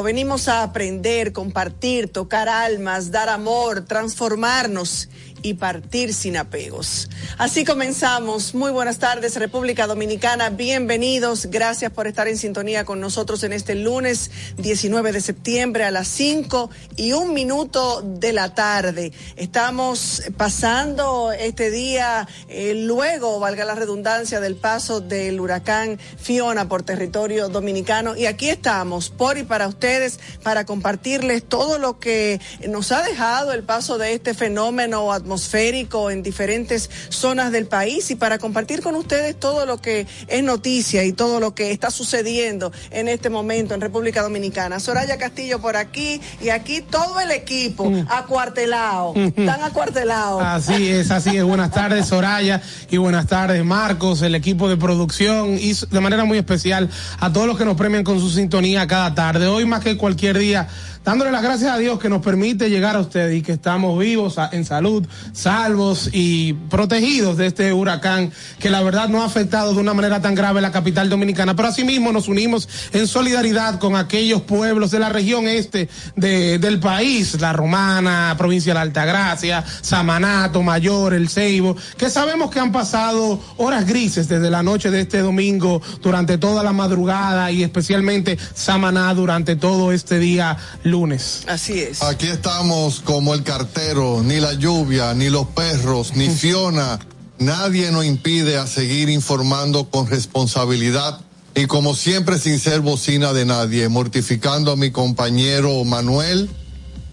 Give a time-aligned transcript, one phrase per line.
[0.00, 5.10] Venimos a aprender, compartir, tocar almas, dar amor, transformarnos
[5.42, 7.10] y partir sin apegos.
[7.38, 8.54] Así comenzamos.
[8.54, 10.50] Muy buenas tardes, República Dominicana.
[10.50, 11.46] Bienvenidos.
[11.46, 16.08] Gracias por estar en sintonía con nosotros en este lunes 19 de septiembre a las
[16.08, 19.12] 5 y un minuto de la tarde.
[19.36, 26.82] Estamos pasando este día eh, luego, valga la redundancia, del paso del huracán Fiona por
[26.82, 28.14] territorio dominicano.
[28.14, 33.52] Y aquí estamos por y para ustedes para compartirles todo lo que nos ha dejado
[33.52, 38.96] el paso de este fenómeno atmosférico en diferentes zonas del país y para compartir con
[38.96, 43.74] ustedes todo lo que es noticia y todo lo que está sucediendo en este momento
[43.74, 44.80] en República Dominicana.
[44.80, 48.08] Soraya Castillo por aquí y aquí todo el equipo mm.
[48.08, 49.14] acuartelado.
[49.14, 49.26] Mm.
[49.36, 50.42] Están acuartelados.
[50.42, 51.44] Así es, así es.
[51.44, 56.38] Buenas tardes, Soraya, y buenas tardes, Marcos, el equipo de producción y de manera muy
[56.38, 59.46] especial a todos los que nos premian con su sintonía cada tarde.
[59.46, 60.68] Hoy más que cualquier día
[61.04, 64.36] dándole las gracias a Dios que nos permite llegar a ustedes y que estamos vivos,
[64.52, 69.80] en salud, salvos y protegidos de este huracán que la verdad no ha afectado de
[69.80, 71.56] una manera tan grave la capital dominicana.
[71.56, 77.40] Pero asimismo nos unimos en solidaridad con aquellos pueblos de la región este del país,
[77.40, 83.40] la Romana, provincia de la Altagracia, Samanato, Mayor, El Ceibo, que sabemos que han pasado
[83.56, 89.12] horas grises desde la noche de este domingo durante toda la madrugada y especialmente Samaná
[89.14, 90.56] durante todo este día
[90.92, 91.42] lunes.
[91.48, 92.02] Así es.
[92.02, 97.00] Aquí estamos como el cartero, ni la lluvia, ni los perros, ni Fiona.
[97.38, 101.20] Nadie nos impide a seguir informando con responsabilidad
[101.56, 106.48] y como siempre sin ser bocina de nadie, mortificando a mi compañero Manuel.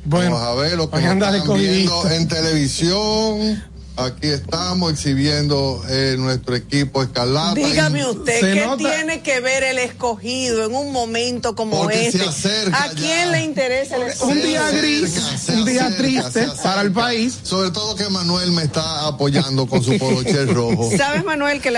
[0.06, 3.63] Bueno, Vamos a ver lo que están viendo en televisión.
[4.00, 7.56] Aquí estamos exhibiendo eh, nuestro equipo Escalata.
[7.56, 12.24] Dígame usted, ¿qué tiene que ver el escogido en un momento como este?
[12.72, 14.40] ¿A quién le interesa el escogido?
[14.40, 17.40] Un día gris, un día triste para el país.
[17.44, 20.90] Sobre todo que Manuel me está apoyando con su poloche rojo.
[20.96, 21.78] Sabes, Manuel, que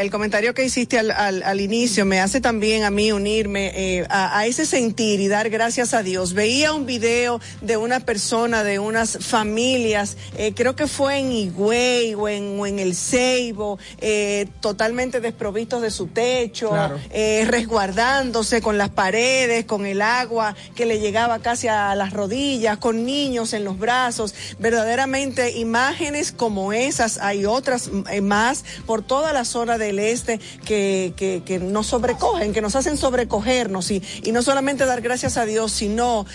[0.00, 4.66] el comentario que hiciste al, inicio me hace también a mí unirme eh, a, ese
[4.66, 6.32] sentir y dar gracias a Dios.
[6.32, 11.59] Veía un video de una persona, de unas familias, eh, creo que fue en Igual
[11.60, 16.72] o en, el Ceibo, eh, totalmente desprovistos de su techo,
[17.10, 22.78] eh, resguardándose con las paredes, con el agua que le llegaba casi a las rodillas,
[22.78, 24.34] con niños en los brazos.
[24.58, 31.12] Verdaderamente imágenes como esas, hay otras eh, más por toda la zona del este que,
[31.16, 35.72] que, nos sobrecogen, que nos hacen sobrecogernos y, y no solamente dar gracias a Dios,
[35.72, 36.26] sino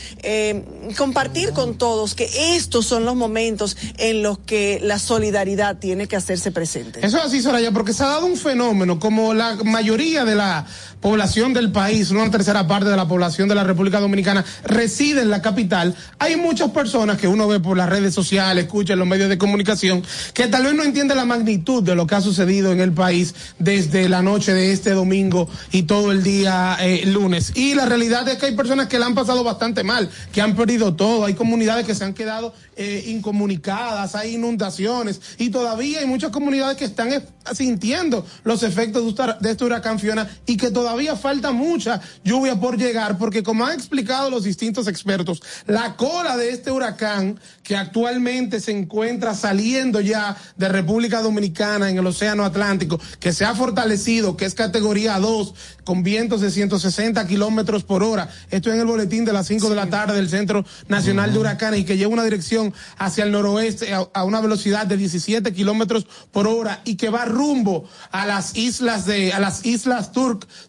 [0.98, 6.16] compartir con todos que estos son los momentos en los que la solidaridad tiene que
[6.16, 7.06] hacerse presente.
[7.06, 10.66] Eso es así, Soraya, porque se ha dado un fenómeno, como la mayoría de la
[11.00, 15.30] población del país, una tercera parte de la población de la República Dominicana reside en
[15.30, 19.08] la capital, hay muchas personas que uno ve por las redes sociales, escucha en los
[19.08, 22.72] medios de comunicación, que tal vez no entiende la magnitud de lo que ha sucedido
[22.72, 27.52] en el país desde la noche de este domingo y todo el día eh, lunes.
[27.56, 30.56] Y la realidad es que hay personas que la han pasado bastante mal, que han
[30.56, 34.95] perdido todo, hay comunidades que se han quedado eh, incomunicadas, hay inundaciones
[35.38, 37.10] y todavía hay muchas comunidades que están
[37.54, 43.18] sintiendo los efectos de este huracán Fiona y que todavía falta mucha lluvia por llegar
[43.18, 48.72] porque como han explicado los distintos expertos, la cola de este huracán que actualmente se
[48.72, 54.46] encuentra saliendo ya de República Dominicana en el Océano Atlántico, que se ha fortalecido, que
[54.46, 55.54] es categoría 2,
[55.84, 58.30] con vientos de 160 kilómetros por hora.
[58.52, 61.80] Esto en el boletín de las 5 de la tarde del Centro Nacional de Huracanes
[61.80, 66.48] y que lleva una dirección hacia el noroeste a, una velocidad de 17 kilómetros por
[66.48, 70.12] hora y que va rumbo a las islas de, a las islas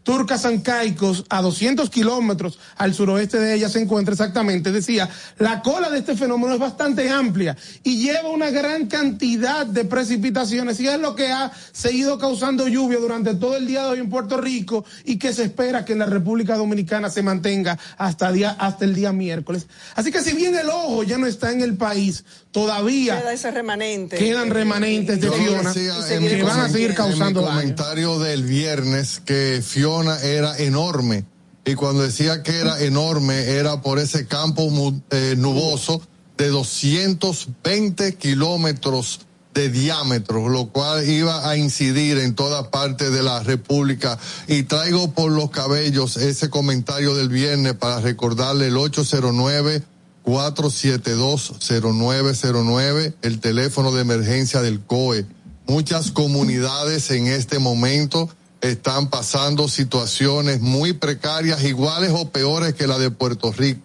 [0.03, 5.09] Turcas Ancaicos, a 200 kilómetros al suroeste de ella se encuentra exactamente, decía,
[5.39, 10.81] la cola de este fenómeno es bastante amplia y lleva una gran cantidad de precipitaciones
[10.81, 14.11] y es lo que ha seguido causando lluvia durante todo el día de hoy en
[14.11, 18.51] Puerto Rico y que se espera que en la República Dominicana se mantenga hasta, día,
[18.59, 19.67] hasta el día miércoles.
[19.95, 22.25] Así que si bien el ojo ya no está en el país,
[22.57, 24.17] todavía Queda ese remanente.
[24.17, 27.61] quedan remanentes de Yo Fiona decía que van a seguir causando en mi daño.
[27.61, 31.27] comentario del viernes que Fiona era enorme
[31.67, 34.73] y cuando decía que era enorme era por ese campo
[35.11, 36.01] eh, nuboso
[36.39, 39.21] de 220 kilómetros
[39.53, 44.19] de diámetro, lo cual iba a incidir en toda parte de la República.
[44.49, 49.83] Y traigo por los cabellos ese comentario del viernes para recordarle el 809
[50.27, 55.25] 472-0909, el teléfono de emergencia del COE.
[55.67, 58.29] Muchas comunidades en este momento
[58.61, 63.81] están pasando situaciones muy precarias, iguales o peores que la de Puerto Rico.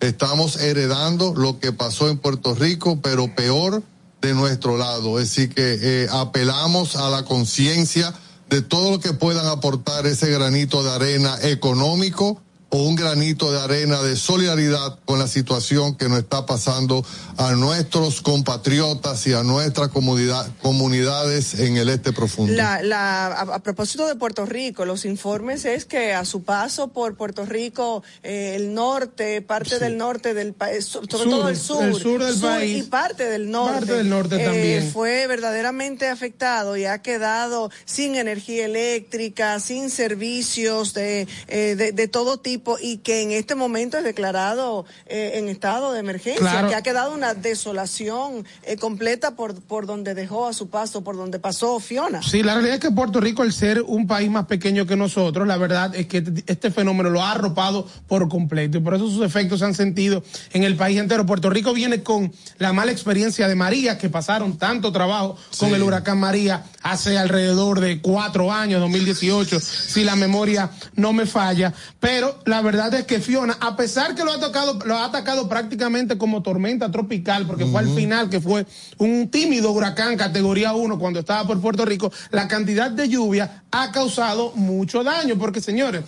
[0.00, 3.82] Estamos heredando lo que pasó en Puerto Rico, pero peor
[4.22, 5.18] de nuestro lado.
[5.18, 8.14] Así que eh, apelamos a la conciencia
[8.48, 12.40] de todo lo que puedan aportar ese granito de arena económico
[12.74, 17.04] o un granito de arena de solidaridad con la situación que nos está pasando
[17.36, 22.54] a nuestros compatriotas y a nuestras comunidad, comunidades en el este profundo.
[22.54, 26.88] La, la, a, a propósito de Puerto Rico, los informes es que a su paso
[26.88, 31.58] por Puerto Rico, eh, el norte, parte del norte del país, sobre Sur, todo el
[31.58, 32.78] sur, el sur del país.
[32.78, 34.90] y parte del norte, Parte del norte eh, también.
[34.90, 42.08] fue verdaderamente afectado y ha quedado sin energía eléctrica, sin servicios de, eh, de, de
[42.08, 46.68] todo tipo y que en este momento es declarado eh, en estado de emergencia, Claro.
[46.68, 51.16] que ha quedado una desolación eh, completa por, por donde dejó a su paso, por
[51.16, 52.22] donde pasó Fiona.
[52.22, 55.46] Sí, la realidad es que Puerto Rico, al ser un país más pequeño que nosotros,
[55.46, 59.24] la verdad es que este fenómeno lo ha arropado por completo y por eso sus
[59.24, 60.22] efectos se han sentido
[60.52, 61.26] en el país entero.
[61.26, 65.82] Puerto Rico viene con la mala experiencia de María, que pasaron tanto trabajo con el
[65.82, 71.72] huracán María hace alrededor de cuatro años, 2018, si la memoria no me falla.
[72.00, 75.48] Pero la verdad es que Fiona, a pesar que lo ha tocado, lo ha atacado
[75.48, 78.66] prácticamente como tormenta tropical, porque fue al final que fue
[78.98, 83.90] un tímido huracán categoría 1 cuando estaba por Puerto Rico, la cantidad de lluvia ha
[83.90, 86.02] causado mucho daño, porque señores,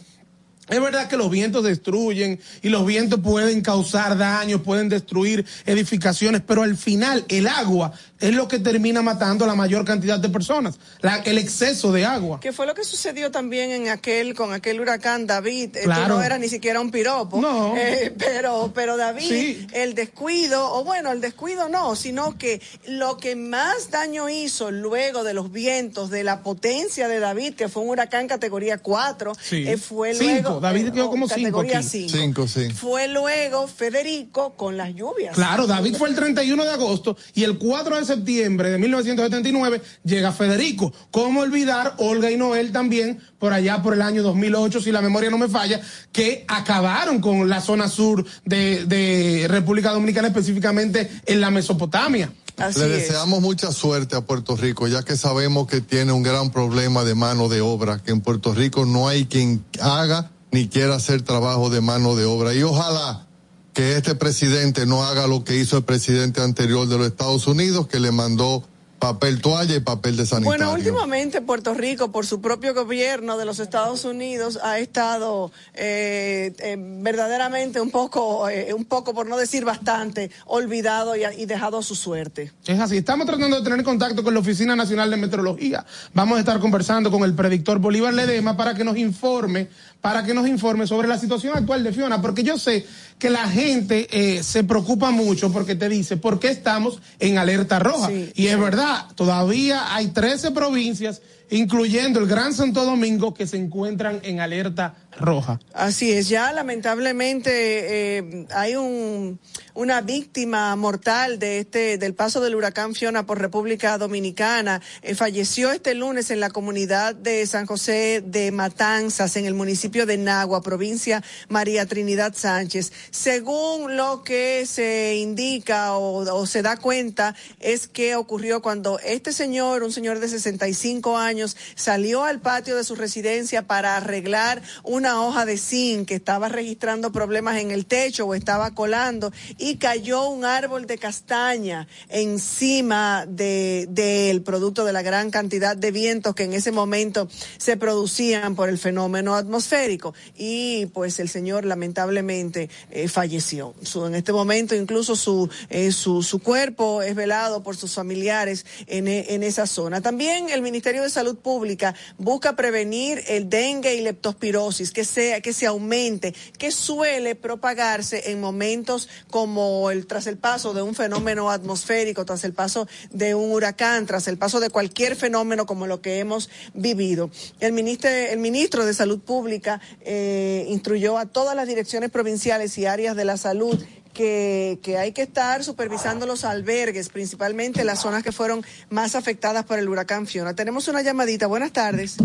[0.68, 6.42] es verdad que los vientos destruyen y los vientos pueden causar daños, pueden destruir edificaciones,
[6.46, 7.92] pero al final el agua
[8.28, 12.04] es lo que termina matando a la mayor cantidad de personas, la- el exceso de
[12.04, 12.40] agua.
[12.40, 16.16] Que fue lo que sucedió también en aquel, con aquel huracán David, eh, que Claro.
[16.16, 17.40] no era ni siquiera un piropo.
[17.40, 17.76] No.
[17.76, 19.66] Eh, pero, pero David, Sí.
[19.72, 25.24] el descuido, o bueno, el descuido no, sino que lo que más daño hizo luego
[25.24, 29.66] de los vientos, de la potencia de David, que fue un huracán categoría 4, Sí.
[29.68, 30.24] eh, fue Cinco.
[30.32, 30.60] luego.
[30.60, 31.88] David eh, quedó no, como cinco categoría aquí.
[32.08, 32.12] 5.
[32.18, 32.70] Cinco, sí.
[32.70, 35.34] Fue luego Federico con las lluvias.
[35.34, 40.32] Claro, David fue el 31 de agosto y el 4 de septiembre de 1979 llega
[40.32, 40.92] Federico.
[41.10, 45.30] ¿Cómo olvidar Olga y Noel también por allá por el año 2008, si la memoria
[45.30, 45.80] no me falla,
[46.12, 52.32] que acabaron con la zona sur de, de República Dominicana, específicamente en la Mesopotamia?
[52.56, 53.08] Así Le es.
[53.08, 57.14] deseamos mucha suerte a Puerto Rico, ya que sabemos que tiene un gran problema de
[57.14, 61.68] mano de obra, que en Puerto Rico no hay quien haga ni quiera hacer trabajo
[61.68, 62.54] de mano de obra.
[62.54, 63.26] Y ojalá
[63.74, 67.88] que este presidente no haga lo que hizo el presidente anterior de los Estados Unidos,
[67.88, 68.64] que le mandó
[69.04, 70.64] papel toalla y papel de sanitario.
[70.64, 76.54] Bueno, últimamente Puerto Rico, por su propio gobierno de los Estados Unidos, ha estado eh,
[76.58, 81.78] eh, verdaderamente un poco, eh, un poco, por no decir bastante, olvidado y, y dejado
[81.78, 82.52] a su suerte.
[82.66, 85.84] Es así, estamos tratando de tener contacto con la Oficina Nacional de Meteorología.
[86.14, 89.68] Vamos a estar conversando con el predictor Bolívar Ledema para que nos informe,
[90.00, 92.86] para que nos informe sobre la situación actual de Fiona, porque yo sé
[93.18, 97.78] que la gente eh, se preocupa mucho porque te dice, ¿por qué estamos en alerta
[97.78, 98.08] roja?
[98.08, 103.56] Sí, y es verdad, todavía hay 13 provincias, incluyendo el Gran Santo Domingo, que se
[103.56, 105.60] encuentran en alerta roja.
[105.72, 109.38] Así es, ya lamentablemente eh, hay un,
[109.74, 114.80] una víctima mortal de este del paso del huracán Fiona por República Dominicana.
[115.02, 120.06] Eh, falleció este lunes en la comunidad de San José de Matanzas, en el municipio
[120.06, 122.92] de Nagua, provincia María Trinidad Sánchez.
[123.10, 129.32] Según lo que se indica o, o se da cuenta, es que ocurrió cuando este
[129.32, 134.62] señor, un señor de 65 años, años, salió al patio de su residencia para arreglar
[134.84, 139.76] una hoja de zinc que estaba registrando problemas en el techo o estaba colando y
[139.76, 146.36] cayó un árbol de castaña encima del de, producto de la gran cantidad de vientos
[146.36, 152.70] que en ese momento se producían por el fenómeno atmosférico y pues el señor lamentablemente
[152.90, 153.74] eh, falleció.
[153.82, 158.66] Su, en este momento incluso su, eh, su, su, cuerpo es velado por sus familiares
[158.86, 160.00] en, en esa zona.
[160.00, 165.52] También el Ministerio de Salud Pública busca prevenir el dengue y leptospirosis, que, sea, que
[165.52, 171.50] se aumente, que suele propagarse en momentos como el tras el paso de un fenómeno
[171.50, 176.00] atmosférico, tras el paso de un huracán, tras el paso de cualquier fenómeno como lo
[176.00, 177.30] que hemos vivido.
[177.60, 182.86] El ministro, el ministro de Salud Pública eh, instruyó a todas las direcciones provinciales y
[182.86, 183.82] áreas de la salud
[184.14, 189.64] que, que, hay que estar supervisando los albergues, principalmente las zonas que fueron más afectadas
[189.64, 190.54] por el huracán Fiona.
[190.54, 191.46] Tenemos una llamadita.
[191.46, 192.16] Buenas tardes.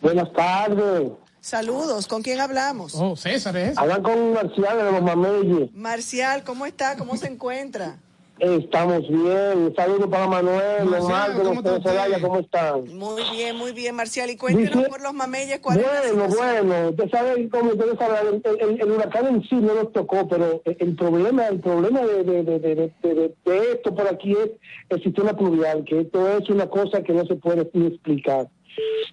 [0.00, 1.12] Buenas tardes.
[1.40, 2.06] Saludos.
[2.08, 2.94] ¿Con quién hablamos?
[2.96, 3.78] Oh, César es.
[3.78, 5.72] Hablan con Marcial de los Mameyes.
[5.74, 6.96] Marcial, ¿cómo está?
[6.96, 7.98] ¿Cómo se encuentra?
[8.42, 9.56] Estamos bien.
[9.56, 12.20] Un saludo para Manuel, Marcial, Omar, ¿cómo está usted?
[12.22, 12.84] ¿cómo están?
[12.98, 14.30] Muy bien, muy bien, Marcial.
[14.30, 16.66] Y cuéntenos Dice- por los mameyes cuál es Bueno, situación?
[16.66, 20.26] bueno, usted sabe cómo ustedes saben, el, el- el huracán en sí no nos tocó,
[20.26, 24.08] pero el, el problema, el problema de, de, de, de, de- de- de esto por
[24.08, 24.50] aquí es
[24.88, 28.48] el sistema pluvial, que esto es una cosa que no se puede ni explicar.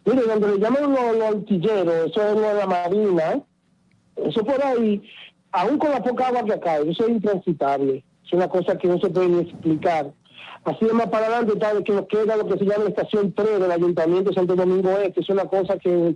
[0.05, 3.43] Mire, donde le llaman los, los artilleros, eso es lo de la marina,
[4.25, 5.03] eso por ahí,
[5.51, 8.03] aún con la poca agua que cae, eso es intransitable.
[8.29, 10.12] Es una cosa que no se puede ni explicar.
[10.65, 13.33] Así de más para adelante, tal, que nos queda lo que se llama la estación
[13.33, 15.21] 3 del Ayuntamiento de Santo Domingo Este.
[15.21, 16.13] Es una cosa que,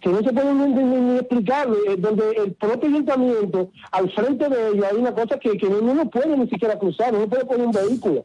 [0.00, 4.68] que, no se puede ni, ni- explicar, eh, donde el propio Ayuntamiento, al frente de
[4.70, 7.66] ellos, hay una cosa que, que uno no puede ni siquiera cruzar, no puede poner
[7.66, 8.24] un vehículo.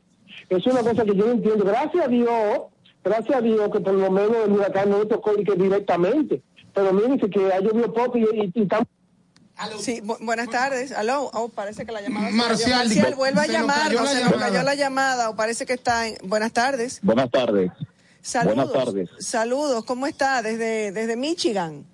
[0.49, 1.63] Es una cosa que yo no entiendo.
[1.65, 2.61] Gracias a Dios,
[3.03, 6.41] gracias a Dios que por lo menos el huracán no tocó directamente.
[6.73, 8.67] Pero miren que ha llovido poco y, y, y
[9.79, 10.91] Sí, bu- buenas tardes.
[10.91, 12.87] Aló, oh, parece que la llamada Marcial.
[12.87, 16.07] Marcial, vuelva a llamarnos, cayó la se nos cayó la llamada o parece que está
[16.07, 16.15] en...
[16.23, 16.99] Buenas tardes.
[17.03, 17.71] Buenas tardes.
[18.21, 18.55] Saludos.
[18.55, 19.09] Buenas tardes.
[19.19, 20.41] Saludos, ¿cómo está?
[20.41, 21.85] Desde, desde Michigan.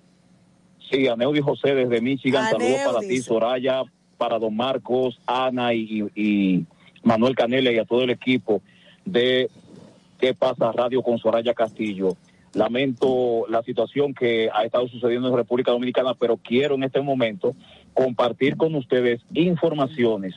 [0.90, 2.50] Sí, Aneudi José desde Michigan.
[2.50, 3.82] Saludos para ti, Soraya,
[4.16, 6.64] para don Marcos, Ana y, y
[7.02, 8.62] Manuel Canela y a todo el equipo
[9.04, 9.50] de
[10.20, 12.16] ¿Qué pasa Radio con Soraya Castillo?
[12.56, 17.54] Lamento la situación que ha estado sucediendo en República Dominicana, pero quiero en este momento
[17.92, 20.34] compartir con ustedes informaciones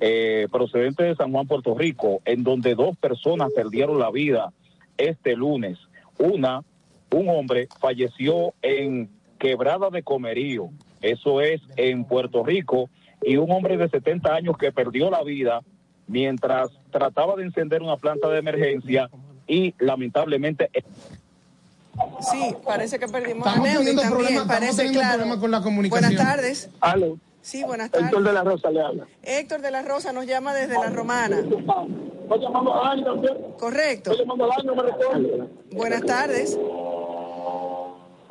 [0.00, 4.52] eh, procedentes de San Juan, Puerto Rico, en donde dos personas perdieron la vida
[4.98, 5.78] este lunes.
[6.18, 6.64] Una,
[7.12, 12.90] un hombre falleció en Quebrada de Comerío, eso es en Puerto Rico,
[13.22, 15.60] y un hombre de 70 años que perdió la vida
[16.08, 19.08] mientras trataba de encender una planta de emergencia
[19.46, 20.68] y lamentablemente
[22.30, 25.40] Sí, parece que perdimos a Estamos Neudi teniendo también, parece claro.
[25.40, 26.10] con la comunicación.
[26.14, 26.70] Buenas tardes.
[26.80, 28.24] Aló, Sí, buenas Héctor tardes.
[28.24, 29.06] de la Rosa le habla.
[29.22, 31.38] Héctor de la Rosa nos llama desde La Romana.
[31.40, 33.34] Estoy llamando al año también.
[33.58, 34.12] Correcto.
[34.12, 35.48] Estoy llamando al año, me responde.
[35.72, 36.56] Buenas tardes.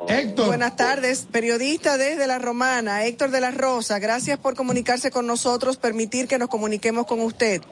[0.08, 4.00] Héctor, Buenas tardes, periodista desde La Romana, Héctor de la Rosa.
[4.00, 7.62] Gracias por comunicarse con nosotros, permitir que nos comuniquemos con usted.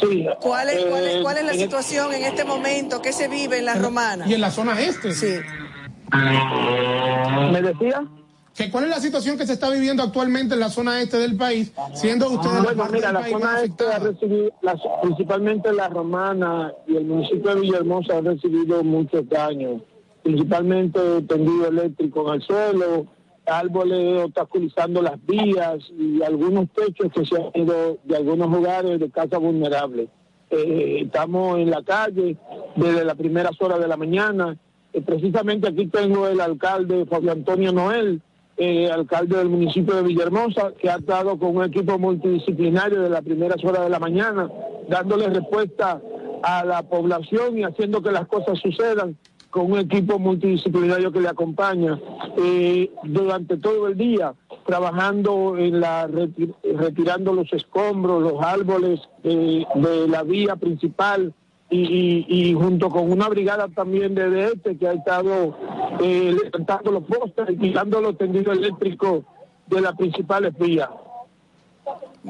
[0.00, 0.26] Sí.
[0.40, 3.00] ¿Cuál es, cuál es, cuál es la eh, situación en este momento?
[3.02, 4.26] ¿Qué se vive en La Romana?
[4.28, 5.12] y en la zona este.
[5.12, 5.34] Sí.
[7.52, 8.04] ¿Me decía?
[8.54, 11.36] ¿Que ¿Cuál es la situación que se está viviendo actualmente en la zona este del
[11.36, 15.88] país, siendo ustedes la Bueno, mira, la más zona este ha recibido, las- principalmente la
[15.88, 19.82] Romana y el municipio de Villahermosa han recibido muchos daños,
[20.22, 20.98] principalmente
[21.28, 23.06] tendido eléctrico en el suelo,
[23.46, 29.10] árboles obstaculizando las vías y algunos techos que se han ido de algunos lugares de
[29.10, 30.08] casas vulnerables.
[30.50, 32.36] Eh, estamos en la calle
[32.76, 34.56] desde las primeras horas de la mañana.
[34.92, 38.22] Eh, precisamente aquí tengo el alcalde Fabio Antonio Noel,
[38.56, 43.22] eh, alcalde del municipio de Villahermosa, que ha estado con un equipo multidisciplinario de las
[43.22, 44.50] primeras horas de la mañana,
[44.88, 46.00] dándole respuesta
[46.42, 49.16] a la población y haciendo que las cosas sucedan
[49.50, 51.98] con un equipo multidisciplinario que le acompaña
[52.36, 54.34] eh, durante todo el día,
[54.66, 61.32] trabajando en la reti- retirando los escombros, los árboles eh, de la vía principal
[61.68, 65.56] y, junto con una brigada también de DET que ha estado
[66.00, 69.24] eh, levantando los postes y quitando los tendidos eléctricos
[69.66, 70.88] de las principales vías.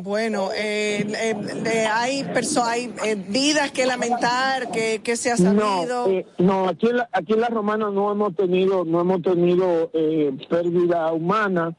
[0.03, 1.35] Bueno, eh, eh,
[1.65, 5.87] eh, hay, perso hay eh, vidas que lamentar, que, que se ha sabido.
[5.87, 9.23] No, eh, no aquí, en la, aquí en la Romana no hemos tenido, no hemos
[9.23, 11.75] tenido eh, pérdida humana,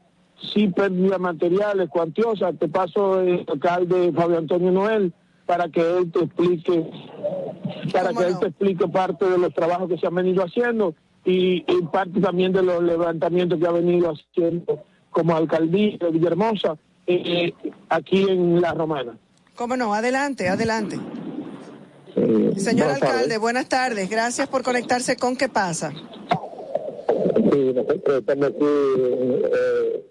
[0.51, 2.57] sí pérdida materiales cuantiosas.
[2.57, 5.13] Te paso el alcalde Fabio Antonio Noel,
[5.45, 6.89] para que él te explique,
[7.93, 11.61] para que él te explique parte de los trabajos que se han venido haciendo y,
[11.91, 17.53] parte también de los levantamientos que ha venido haciendo como alcaldía de Villahermosa eh,
[17.89, 19.17] aquí en La Romana.
[19.55, 19.93] ¿Cómo no?
[19.93, 20.99] Adelante, adelante.
[22.57, 24.09] Señor alcalde, buenas tardes.
[24.09, 25.91] Gracias por conectarse con ¿Qué pasa?
[25.91, 30.05] Sí, nosotros estamos aquí, eh,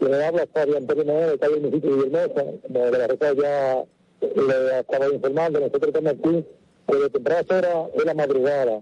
[0.00, 3.84] le habla Fabián Antonio Noel, está en municipio de Villahermosa, como la verdad ya
[4.20, 6.44] le estaba informando, nosotros estamos aquí
[6.88, 8.80] desde temprana hora de la madrugada.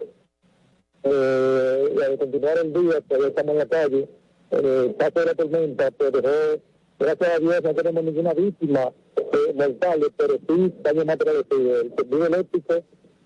[1.05, 4.09] Eh, y al continuar el día, pues estamos en la calle,
[4.51, 6.61] eh, paso de la tormenta, pues dejó,
[6.99, 11.45] gracias a Dios no tenemos ninguna víctima eh, mortal, pero sí daño materiales.
[11.51, 12.75] El servicio eléctrico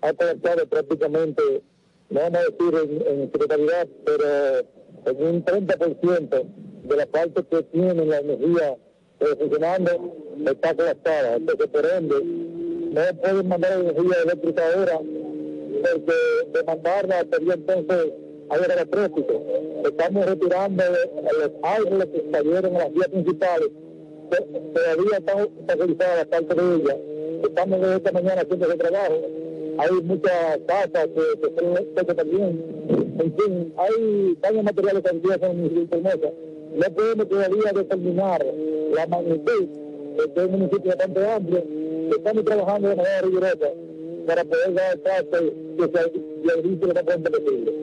[0.01, 1.63] ha colapsado prácticamente
[2.09, 4.59] no vamos a decir en, su totalidad, pero
[5.05, 6.43] en un 30%
[6.83, 8.75] de la parte que tiene la energía
[9.19, 10.13] eh, funcionando
[10.45, 11.37] está colapsada.
[11.37, 16.13] Entonces, por ende, no pueden mandar energía eléctrica ahora, porque
[16.53, 18.13] demandarla sería entonces
[18.49, 19.43] algo catastrófico.
[19.85, 20.83] Estamos retirando
[21.39, 23.69] los árboles que cayeron en las vías principales.
[24.73, 26.97] Todavía están utilizadas la parte de ellas.
[27.43, 29.21] Estamos desde esta mañana haciendo ese trabajo
[29.77, 32.63] hay muchas casas que, que son también.
[33.19, 36.01] En fin, hay varios materiales también en el municipio
[36.75, 38.45] No podemos todavía determinar
[38.93, 39.67] la magnitud
[40.23, 41.63] este municipio bastante amplio.
[42.15, 43.69] Estamos trabajando de manera rigurosa
[44.27, 47.82] para poder dar paso que se servicio lo más pronto posible.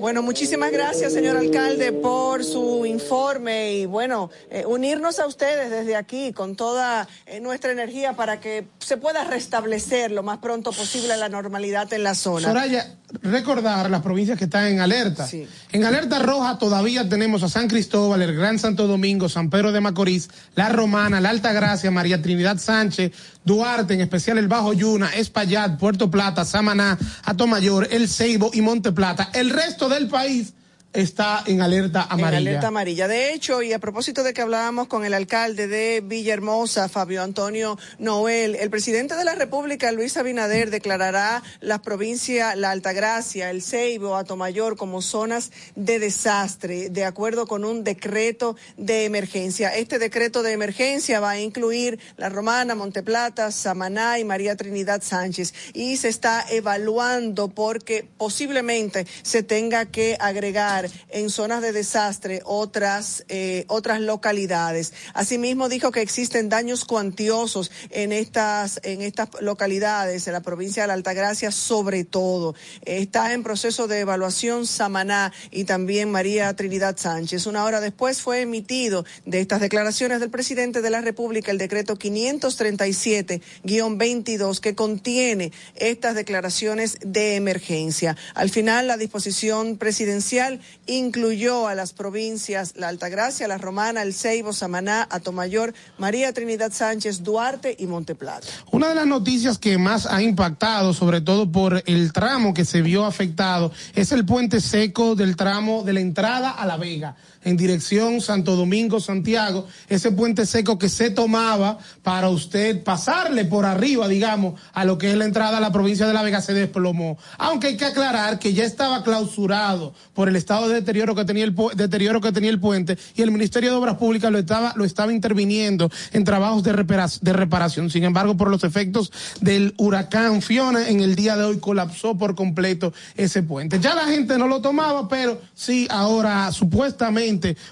[0.00, 5.96] Bueno, muchísimas gracias, señor alcalde, por su informe y bueno, eh, unirnos a ustedes desde
[5.96, 11.16] aquí con toda eh, nuestra energía para que se pueda restablecer lo más pronto posible
[11.16, 12.46] la normalidad en la zona.
[12.46, 15.28] Soraya, recordar las provincias que están en alerta.
[15.72, 19.80] En alerta roja todavía tenemos a San Cristóbal, el Gran Santo Domingo, San Pedro de
[19.80, 23.10] Macorís, La Romana, La Alta Gracia, María Trinidad Sánchez,
[23.48, 28.92] Duarte, en especial el Bajo Yuna, Espaillat, Puerto Plata, Samaná, Atomayor, El Ceibo y Monte
[28.92, 29.30] Plata.
[29.32, 30.52] El resto del país
[30.92, 32.40] está en alerta amarilla.
[32.40, 33.08] En alerta amarilla.
[33.08, 37.78] De hecho, y a propósito de que hablábamos con el alcalde de Villahermosa, Fabio Antonio
[37.98, 44.16] Noel, el presidente de la República, Luis Abinader, declarará las provincias La Altagracia, El Ceibo,
[44.16, 49.74] Atomayor como zonas de desastre, de acuerdo con un decreto de emergencia.
[49.76, 55.52] Este decreto de emergencia va a incluir La Romana, Monteplata, Samaná y María Trinidad Sánchez.
[55.74, 60.77] Y se está evaluando porque posiblemente se tenga que agregar
[61.08, 64.92] en zonas de desastre otras, eh, otras localidades.
[65.14, 70.88] Asimismo, dijo que existen daños cuantiosos en estas, en estas localidades, en la provincia de
[70.88, 72.54] la Altagracia, sobre todo.
[72.84, 77.46] Está en proceso de evaluación Samaná y también María Trinidad Sánchez.
[77.46, 81.96] Una hora después fue emitido de estas declaraciones del presidente de la República el decreto
[81.96, 88.16] 537-22 que contiene estas declaraciones de emergencia.
[88.34, 94.52] Al final, la disposición presidencial incluyó a las provincias La Altagracia, La Romana, El Ceibo,
[94.52, 98.46] Samaná, Atomayor, María Trinidad Sánchez, Duarte y Monteplata.
[98.70, 102.82] Una de las noticias que más ha impactado, sobre todo por el tramo que se
[102.82, 107.56] vio afectado, es el puente seco del tramo de la entrada a La Vega en
[107.56, 114.08] dirección Santo Domingo, Santiago, ese puente seco que se tomaba para usted pasarle por arriba,
[114.08, 117.18] digamos, a lo que es la entrada a la provincia de La Vega se desplomó.
[117.38, 121.44] Aunque hay que aclarar que ya estaba clausurado por el estado de deterioro que tenía
[121.44, 124.84] el deterioro que tenía el puente y el Ministerio de Obras Públicas lo estaba lo
[124.84, 127.90] estaba interviniendo en trabajos de, de reparación.
[127.90, 132.34] Sin embargo, por los efectos del huracán Fiona en el día de hoy colapsó por
[132.34, 133.80] completo ese puente.
[133.80, 137.27] Ya la gente no lo tomaba, pero sí ahora supuestamente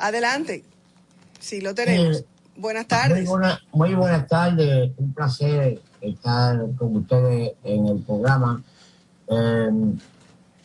[0.00, 0.64] Adelante.
[1.38, 2.16] Sí, lo tenemos.
[2.18, 2.24] Eh,
[2.56, 3.28] buenas tardes.
[3.72, 4.92] Muy, buenas tardes.
[4.96, 8.62] Un placer estar con ustedes en el programa.
[9.28, 9.98] Em,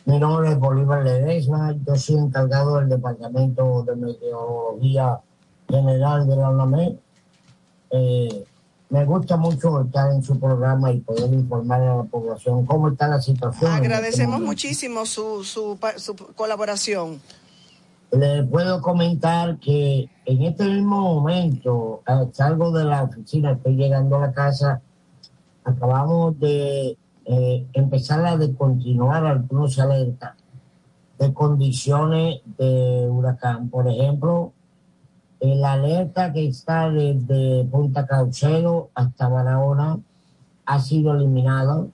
[0.06, 1.74] mi nombre es Bolívar Ledesma.
[1.86, 5.20] Yo soy encargado del Departamento de Meteorología
[5.68, 6.92] General de la ONAMED.
[7.90, 8.44] Eh,
[8.88, 13.08] me gusta mucho estar en su programa y poder informar a la población cómo está
[13.08, 13.72] la situación.
[13.72, 17.20] Este Agradecemos muchísimo su, su, su, colaboración.
[18.16, 22.02] Le puedo comentar que en este mismo momento,
[22.32, 24.80] salgo de la oficina, estoy llegando a la casa,
[25.62, 30.34] acabamos de eh, empezar a descontinuar algunos alertas
[31.18, 33.68] de condiciones de huracán.
[33.68, 34.54] Por ejemplo,
[35.40, 39.98] el alerta que está desde Punta Caucedo hasta Barahona
[40.64, 41.90] ha sido eliminado.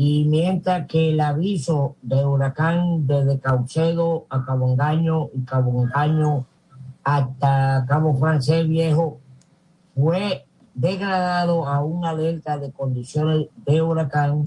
[0.00, 6.46] Y mientras que el aviso de huracán desde Caucedo a Cabo Engaño y Cabo Engaño
[7.02, 9.18] hasta Cabo Francés Viejo
[9.96, 14.44] fue degradado a un alerta de condiciones de huracán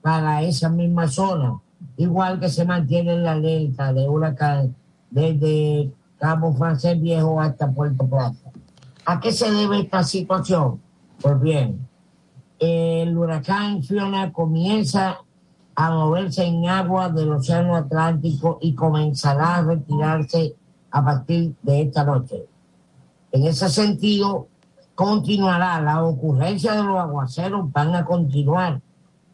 [0.00, 1.60] para esa misma zona,
[1.98, 4.74] igual que se mantiene la alerta de huracán
[5.10, 8.50] desde Cabo Francés Viejo hasta Puerto Plata.
[9.04, 10.80] ¿A qué se debe esta situación?
[11.20, 11.85] Pues bien,
[12.58, 15.18] el huracán Fiona comienza
[15.74, 20.54] a moverse en agua del Océano Atlántico y comenzará a retirarse
[20.90, 22.46] a partir de esta noche.
[23.30, 24.48] En ese sentido,
[24.94, 28.80] continuará la ocurrencia de los aguaceros, van a continuar.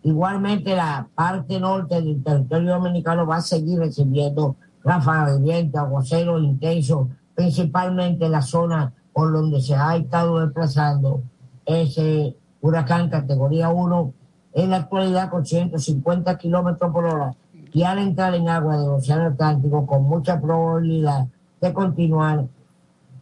[0.02, 6.40] Igualmente, la parte norte del territorio dominicano va a seguir recibiendo ráfagas de viento, aguacero
[6.40, 11.22] intenso, principalmente en la zona por donde se ha estado desplazando
[11.64, 14.12] ese huracán categoría 1,
[14.54, 17.34] en la actualidad con 150 kilómetros por hora
[17.72, 21.26] y al entrar en agua del Océano Atlántico con mucha probabilidad
[21.60, 22.46] de continuar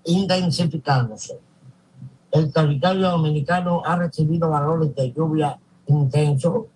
[0.05, 1.38] intensificándose.
[2.31, 6.66] El territorio dominicano ha recibido valores de lluvia intensos,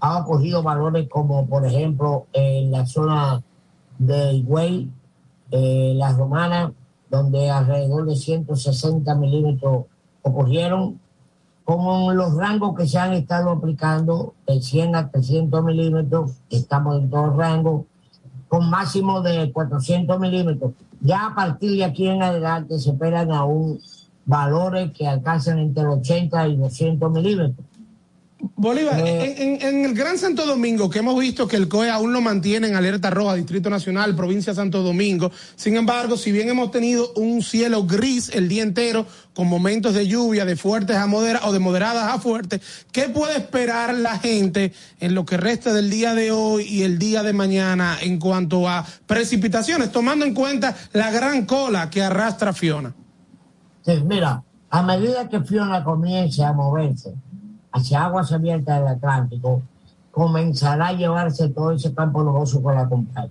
[0.00, 3.42] ha ocurrido valores como por ejemplo en la zona
[3.98, 4.90] de Higüey,
[5.50, 6.72] eh, La Romana,
[7.10, 9.84] donde alrededor de 160 milímetros
[10.22, 10.98] ocurrieron,
[11.78, 17.08] con los rangos que se han estado aplicando, de 100 a 300 milímetros, estamos en
[17.08, 17.86] todo rango,
[18.48, 20.72] con máximo de 400 milímetros.
[21.00, 23.80] Ya a partir de aquí en adelante se esperan aún
[24.26, 27.66] valores que alcanzan entre 80 y 200 milímetros.
[28.42, 32.20] Bolívar, eh, en, el Gran Santo Domingo, que hemos visto que el COE aún lo
[32.20, 36.72] mantiene en alerta roja, Distrito Nacional, provincia de Santo Domingo, sin embargo, si bien hemos
[36.72, 41.48] tenido un cielo gris el día entero, con momentos de lluvia de fuertes a moderadas
[41.48, 45.88] o de moderadas a fuertes, ¿qué puede esperar la gente en lo que resta del
[45.88, 50.76] día de hoy y el día de mañana en cuanto a precipitaciones, tomando en cuenta
[50.92, 52.92] la gran cola que arrastra Fiona?
[53.86, 57.14] Sí, mira, a medida que Fiona comience a moverse,
[57.72, 59.62] hacia aguas abiertas del Atlántico,
[60.10, 63.30] comenzará a llevarse todo ese campo nuboso con la compañía.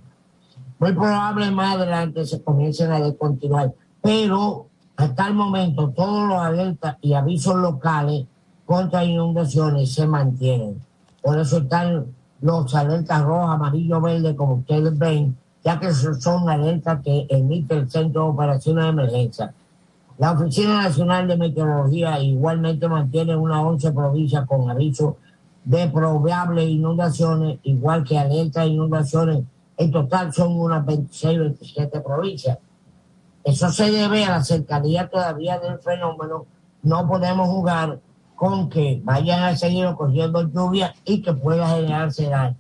[0.80, 4.66] Muy probable más adelante se comiencen a descontinuar, pero
[4.98, 8.26] hasta el momento todos los alertas y avisos locales
[8.66, 10.82] contra inundaciones se mantienen.
[11.22, 12.08] Por eso están
[12.42, 17.90] los alertas rojas, amarillo, verde, como ustedes ven, ya que son alertas que emite el
[17.90, 19.54] Centro de Operaciones de Emergencia.
[20.22, 25.18] La Oficina Nacional de Meteorología igualmente mantiene una 11 provincias con aviso
[25.64, 29.44] de probables inundaciones, igual que alerta de inundaciones.
[29.78, 32.60] En total son unas 26, 27 provincias.
[33.44, 36.46] Eso se debe a la cercanía todavía del fenómeno.
[36.84, 38.00] No podemos jugar
[38.36, 42.58] con que vayan a seguir ocurriendo lluvia y que pueda generarse daño.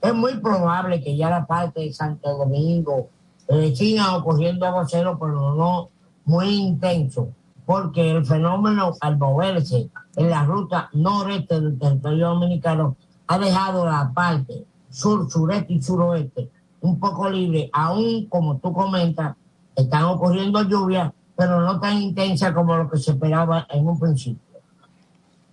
[0.00, 3.08] Es muy probable que ya la parte de Santo Domingo
[3.46, 5.91] eh, siga ocurriendo aguacero, pero no
[6.24, 7.28] muy intenso,
[7.66, 14.12] porque el fenómeno al moverse en la ruta noreste del territorio dominicano ha dejado la
[14.14, 19.36] parte sur, sureste y suroeste un poco libre, aún como tú comentas,
[19.74, 24.40] están ocurriendo lluvias, pero no tan intensas como lo que se esperaba en un principio.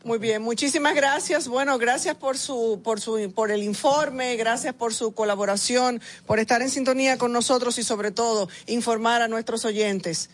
[0.03, 1.47] Muy bien, muchísimas gracias.
[1.47, 6.61] Bueno, gracias por su, por su, por el informe, gracias por su colaboración, por estar
[6.61, 10.29] en sintonía con nosotros y sobre todo informar a nuestros oyentes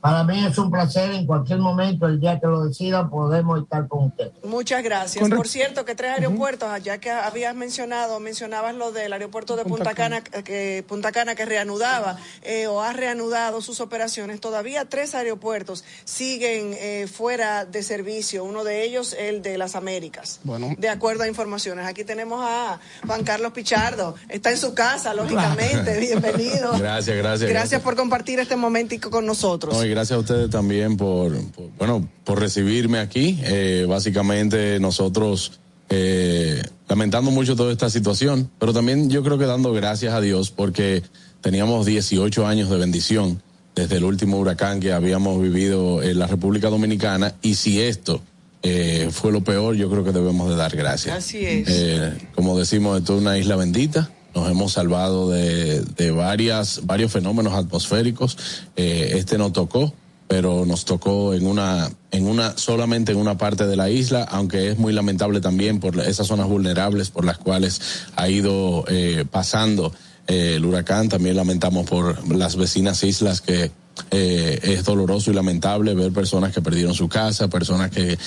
[0.00, 3.88] para mí es un placer en cualquier momento, el día que lo decidan, podemos estar
[3.88, 4.30] con usted.
[4.44, 5.26] Muchas gracias.
[5.30, 9.94] Por cierto, que tres aeropuertos, ya que habías mencionado, mencionabas lo del aeropuerto de Punta,
[9.94, 14.40] Cana, que Punta Cana que reanudaba eh, o ha reanudado sus operaciones.
[14.42, 18.44] Todavía tres aeropuertos siguen eh, fuera de servicio.
[18.44, 20.40] Uno de ellos, el de las Américas.
[20.44, 20.74] Bueno.
[20.76, 21.86] De acuerdo a informaciones.
[21.86, 24.16] Aquí tenemos a Juan Carlos Pichardo.
[24.28, 25.98] Está en su casa, lógicamente.
[25.98, 26.72] Bienvenido.
[26.78, 27.50] Gracias, gracias.
[27.50, 29.45] Gracias por compartir este momentico con nosotros
[29.84, 31.32] y gracias a ustedes también por,
[31.78, 33.38] bueno, por recibirme aquí.
[33.44, 35.52] Eh, básicamente nosotros
[35.88, 40.50] eh, lamentando mucho toda esta situación, pero también yo creo que dando gracias a Dios
[40.50, 41.02] porque
[41.40, 43.42] teníamos 18 años de bendición
[43.74, 48.22] desde el último huracán que habíamos vivido en la República Dominicana y si esto
[48.62, 51.16] eh, fue lo peor, yo creo que debemos de dar gracias.
[51.16, 52.12] Así es.
[52.34, 57.54] como decimos, esto es una isla bendita nos hemos salvado de, de varias, varios fenómenos
[57.54, 58.36] atmosféricos.
[58.76, 59.94] Eh, este no tocó,
[60.28, 64.70] pero nos tocó en una, en una, solamente en una parte de la isla, aunque
[64.70, 67.80] es muy lamentable también por esas zonas vulnerables por las cuales
[68.14, 69.94] ha ido eh, pasando
[70.26, 71.08] eh, el huracán.
[71.08, 73.70] También lamentamos por las vecinas islas que
[74.10, 78.18] eh, es doloroso y lamentable ver personas que perdieron su casa, personas que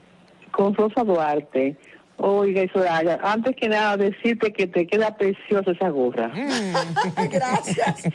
[0.51, 1.77] Con Rosa Duarte.
[2.19, 6.29] Oiga, Soraya, antes que nada decirte que te queda preciosa esa gorra.
[6.29, 7.29] Mm.
[7.31, 8.09] gracias.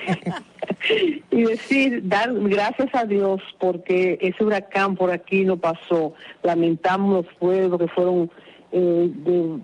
[1.31, 6.13] y decir, dar gracias a Dios porque ese huracán por aquí no pasó.
[6.41, 8.31] Lamentamos los pueblos que fueron
[8.71, 9.11] eh,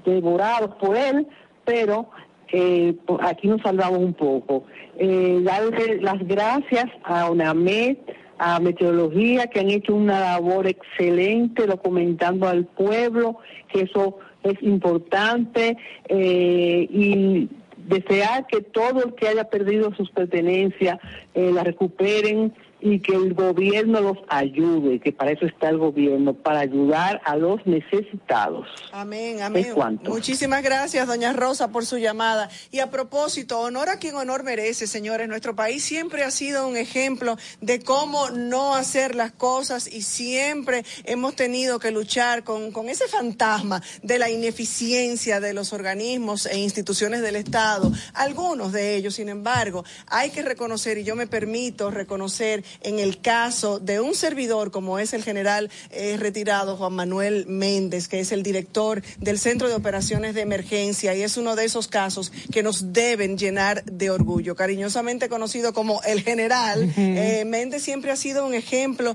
[0.06, 1.28] devorados por él,
[1.66, 2.12] pero
[2.52, 4.66] eh, aquí nos salvamos un poco.
[5.00, 7.98] Eh, darle las gracias a UNAMED,
[8.38, 13.40] a Meteorología, que han hecho una labor excelente documentando al pueblo,
[13.72, 17.50] que eso es importante, eh, y
[17.88, 21.00] desear que todo el que haya perdido sus pertenencias
[21.34, 26.34] eh, la recuperen y que el gobierno los ayude, que para eso está el gobierno,
[26.34, 28.68] para ayudar a los necesitados.
[28.92, 29.74] Amén, amén.
[30.04, 32.50] Muchísimas gracias, doña Rosa, por su llamada.
[32.72, 35.28] Y a propósito, honor a quien honor merece, señores.
[35.28, 40.84] Nuestro país siempre ha sido un ejemplo de cómo no hacer las cosas y siempre
[41.04, 46.58] hemos tenido que luchar con, con ese fantasma de la ineficiencia de los organismos e
[46.58, 47.92] instituciones del Estado.
[48.14, 53.20] Algunos de ellos, sin embargo, hay que reconocer, y yo me permito reconocer, en el
[53.22, 58.32] caso de un servidor como es el general eh, retirado Juan Manuel Méndez, que es
[58.32, 62.64] el director del Centro de Operaciones de Emergencia y es uno de esos casos que
[62.64, 64.56] nos deben llenar de orgullo.
[64.56, 69.14] Cariñosamente conocido como el general, eh, Méndez siempre ha sido un ejemplo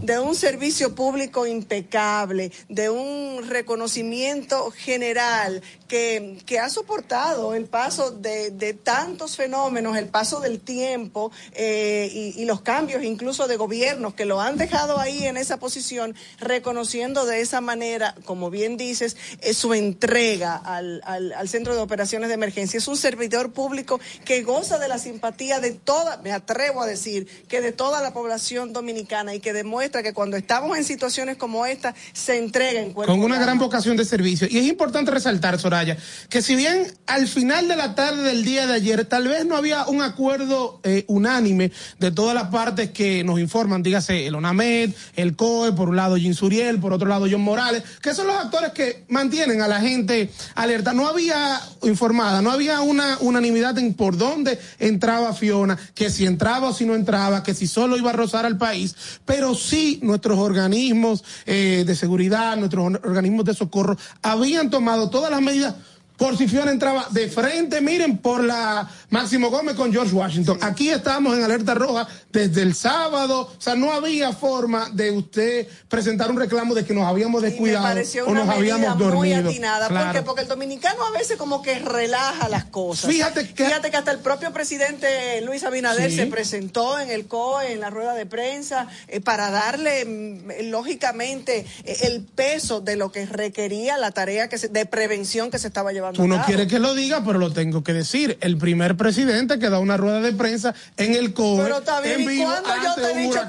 [0.00, 8.12] De, un servicio público impecable, de un reconocimiento general que, que ha soportado el paso
[8.12, 13.56] de, de tantos fenómenos, el paso del tiempo eh, y, y los cambios incluso de
[13.56, 18.78] gobiernos que lo han dejado ahí en esa posición, reconociendo de esa manera, como bien
[18.78, 19.18] dices,
[19.52, 22.78] su entrega al, al, Centro de Operaciones de Emergencia.
[22.78, 27.26] Es un servidor público que goza de la simpatía de toda, me atrevo a decir,
[27.48, 31.66] que de toda la población dominicana y que demuestra que cuando estamos en situaciones como
[31.66, 33.12] esta, se entrega en cuerpo.
[33.12, 34.48] Con una gran vocación de servicio.
[34.50, 35.81] Y es importante resaltar, Soraya,
[36.28, 39.56] que si bien al final de la tarde del día de ayer tal vez no
[39.56, 44.90] había un acuerdo eh, unánime de toda la partes que nos informan, dígase el ONAMED,
[45.16, 48.36] el COE, por un lado Jim Suriel, por otro lado John Morales, que son los
[48.36, 50.92] actores que mantienen a la gente alerta.
[50.92, 56.68] No había informada, no había una unanimidad en por dónde entraba Fiona, que si entraba
[56.68, 60.38] o si no entraba, que si solo iba a rozar al país, pero sí nuestros
[60.38, 65.71] organismos eh, de seguridad, nuestros organismos de socorro habían tomado todas las medidas
[66.16, 70.58] por si Fiona entraba de frente, miren, por la Máximo Gómez con George Washington.
[70.62, 75.66] Aquí estamos en alerta roja desde el sábado, o sea, no había forma de usted
[75.88, 79.42] presentar un reclamo de que nos habíamos descuidado o nos habíamos dormido.
[79.42, 83.10] Muy atinada, porque, porque el dominicano a veces como que relaja las cosas.
[83.10, 87.72] Fíjate que, Fíjate que hasta el propio presidente Luis Abinader se presentó en el COE,
[87.72, 93.10] en la rueda de prensa, eh, para darle, mm, lógicamente, eh, el peso de lo
[93.10, 96.78] que requería la tarea que de prevención que se estaba llevando Tú no quieres que
[96.78, 98.38] lo diga, pero lo tengo que decir.
[98.40, 101.62] El primer presidente que da una rueda de prensa en el COE.
[101.62, 103.40] Pero está bien, ¿y cuándo yo te he dicho,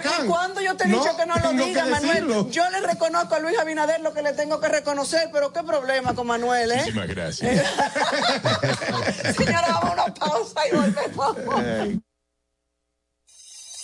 [0.63, 2.51] yo te he dicho que no lo diga, Manuel?
[2.51, 6.13] Yo le reconozco a Luis Abinader lo que le tengo que reconocer, pero qué problema
[6.13, 6.77] con Manuel, ¿eh?
[6.77, 7.65] Muchísimas gracias.
[9.37, 12.01] Señora, vamos a una pausa y volvemos.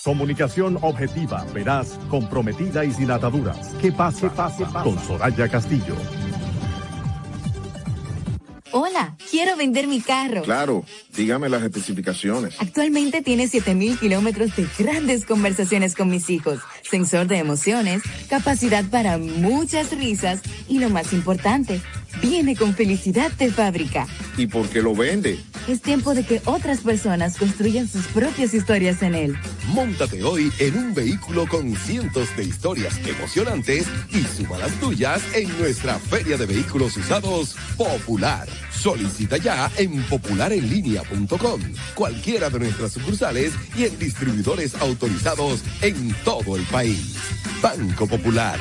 [0.04, 3.76] Comunicación objetiva, veraz, comprometida y sin ataduras.
[3.82, 4.30] ¿Qué pasa?
[4.30, 4.90] pase, pase.
[4.90, 5.96] Con Soraya Castillo.
[8.72, 10.44] Hola, quiero vender mi carro.
[10.44, 12.56] Claro, dígame las especificaciones.
[12.60, 19.18] Actualmente tiene 7000 kilómetros de grandes conversaciones con mis hijos, sensor de emociones, capacidad para
[19.18, 21.82] muchas risas y lo más importante,
[22.22, 24.08] viene con felicidad de fábrica.
[24.38, 25.40] ¿Y por qué lo vende?
[25.68, 29.38] Es tiempo de que otras personas construyan sus propias historias en él.
[29.68, 35.56] Móntate hoy en un vehículo con cientos de historias emocionantes y suba las tuyas en
[35.60, 38.48] nuestra Feria de Vehículos Usados Popular.
[38.82, 41.62] Solicita ya en popularenlinea.com,
[41.96, 47.18] cualquiera de nuestras sucursales y en distribuidores autorizados en todo el país.
[47.62, 48.60] Banco Popular,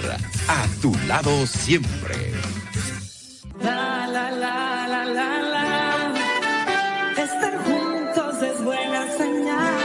[0.48, 2.32] a tu lado siempre.
[3.62, 6.14] La, la, la, la, la, la.
[7.22, 9.77] Estar juntos es buena señal.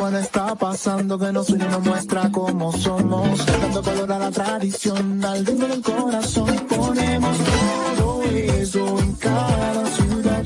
[0.00, 3.44] Puede estar pasando que nos une nos muestra cómo somos.
[3.44, 6.46] Dando color a la tradición, al ritmo del corazón.
[6.74, 7.36] Ponemos
[7.98, 10.42] todo eso en cada ciudad.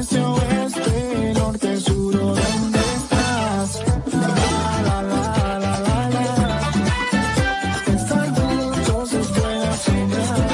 [0.00, 3.82] Este oeste, norte, sur, ¿dónde estás?
[4.10, 4.20] La,
[4.86, 6.58] la, la, la, la, la.
[7.94, 10.46] Estar juntos es buena señal.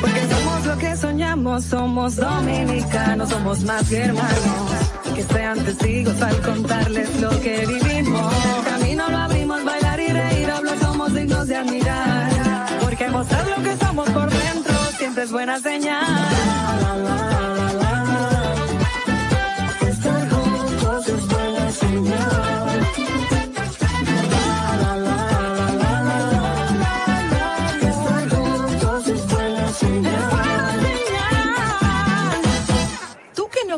[0.00, 6.40] Porque somos lo que soñamos, somos dominicanos, somos más que hermanos que sean testigos al
[6.40, 8.32] contarles lo que vivimos.
[8.58, 12.78] El camino lo abrimos, bailar y reír, hablar somos dignos de admirar.
[12.80, 16.51] Porque mostrar lo que somos por dentro siempre es buena señal.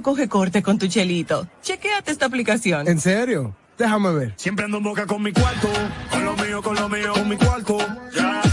[0.04, 2.86] Coge corte con tu chelito, chequéate esta aplicación.
[2.86, 3.56] ¿En serio?
[3.78, 4.34] Déjame ver.
[4.36, 5.68] Siempre ando en boca con mi cuarto,
[6.10, 7.78] con lo mío, con lo mío, con mi cuarto.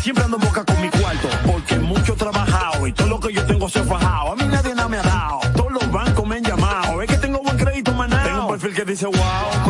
[0.02, 3.34] Siempre ando en boca con mi cuarto, porque mucho he trabajado y todo lo que
[3.34, 4.32] yo tengo se ha fajado.
[4.32, 7.02] A mí nadie nada me ha dado, todos los bancos me han llamado.
[7.02, 8.24] Es que tengo buen crédito, manao.
[8.24, 9.64] Tengo un perfil que dice wow,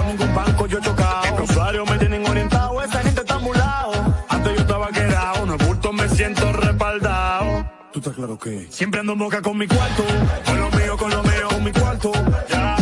[8.01, 10.03] estás claro que siempre ando en boca con mi cuarto,
[10.45, 12.11] con lo mío, con lo mío, con mi cuarto.
[12.49, 12.75] Ya.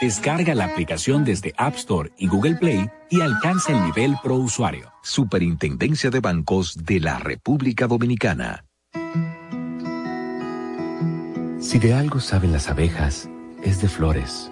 [0.00, 4.90] Descarga la aplicación desde App Store y Google Play y alcanza el nivel Pro Usuario.
[5.02, 8.64] Superintendencia de Bancos de la República Dominicana.
[11.60, 13.28] Si de algo saben las abejas,
[13.62, 14.50] es de flores.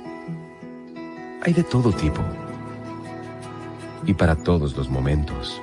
[1.43, 2.21] Hay de todo tipo.
[4.05, 5.63] Y para todos los momentos.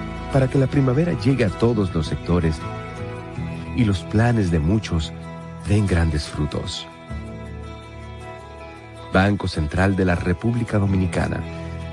[0.31, 2.57] Para que la primavera llegue a todos los sectores
[3.75, 5.11] y los planes de muchos
[5.67, 6.87] den grandes frutos.
[9.13, 11.41] Banco Central de la República Dominicana.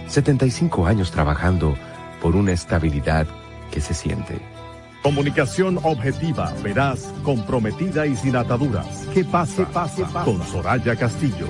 [0.06, 1.74] 75 años trabajando
[2.22, 3.26] por una estabilidad
[3.70, 4.40] que se siente.
[5.02, 9.06] Comunicación objetiva, veraz, comprometida y sin ataduras.
[9.14, 10.30] Que pase, pase, pase.
[10.30, 11.46] Con Soraya Castillo.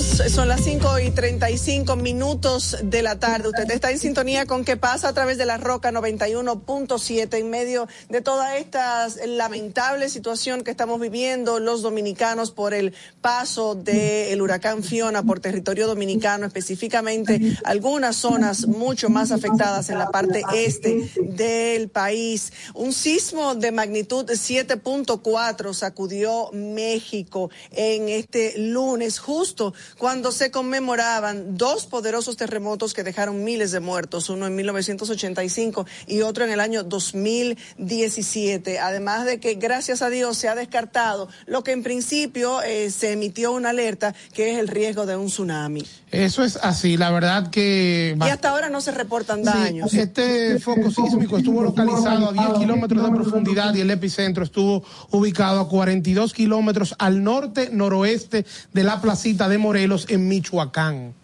[0.00, 3.48] Son las 5 y 35 minutos de la tarde.
[3.48, 7.86] Usted está en sintonía con qué pasa a través de la Roca 91.7 en medio
[8.08, 14.82] de toda esta lamentable situación que estamos viviendo los dominicanos por el paso del huracán
[14.82, 21.90] Fiona por territorio dominicano, específicamente algunas zonas mucho más afectadas en la parte este del
[21.90, 22.50] país.
[22.72, 31.86] Un sismo de magnitud 7.4 sacudió México en este lunes justo cuando se conmemoraban dos
[31.86, 36.82] poderosos terremotos que dejaron miles de muertos, uno en 1985 y otro en el año
[36.82, 38.78] 2017.
[38.78, 43.12] Además de que, gracias a Dios, se ha descartado lo que en principio eh, se
[43.12, 45.84] emitió una alerta, que es el riesgo de un tsunami.
[46.10, 48.14] Eso es así, la verdad que...
[48.18, 49.90] Y hasta ahora no se reportan daños.
[49.90, 54.84] Sí, este foco sísmico estuvo localizado a 10 kilómetros de profundidad y el epicentro estuvo
[55.10, 61.14] ubicado a 42 kilómetros al norte noroeste de la placita de Morelos en Michoacán.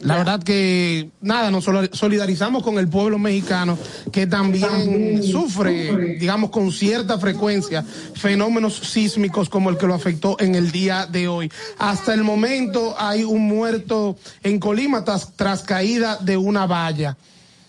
[0.00, 3.76] La verdad que nada, nos solidarizamos con el pueblo mexicano
[4.10, 7.84] que también sufre, digamos, con cierta frecuencia
[8.14, 11.52] fenómenos sísmicos como el que lo afectó en el día de hoy.
[11.78, 17.14] Hasta el momento hay un muerto en Colima tras, tras caída de una valla.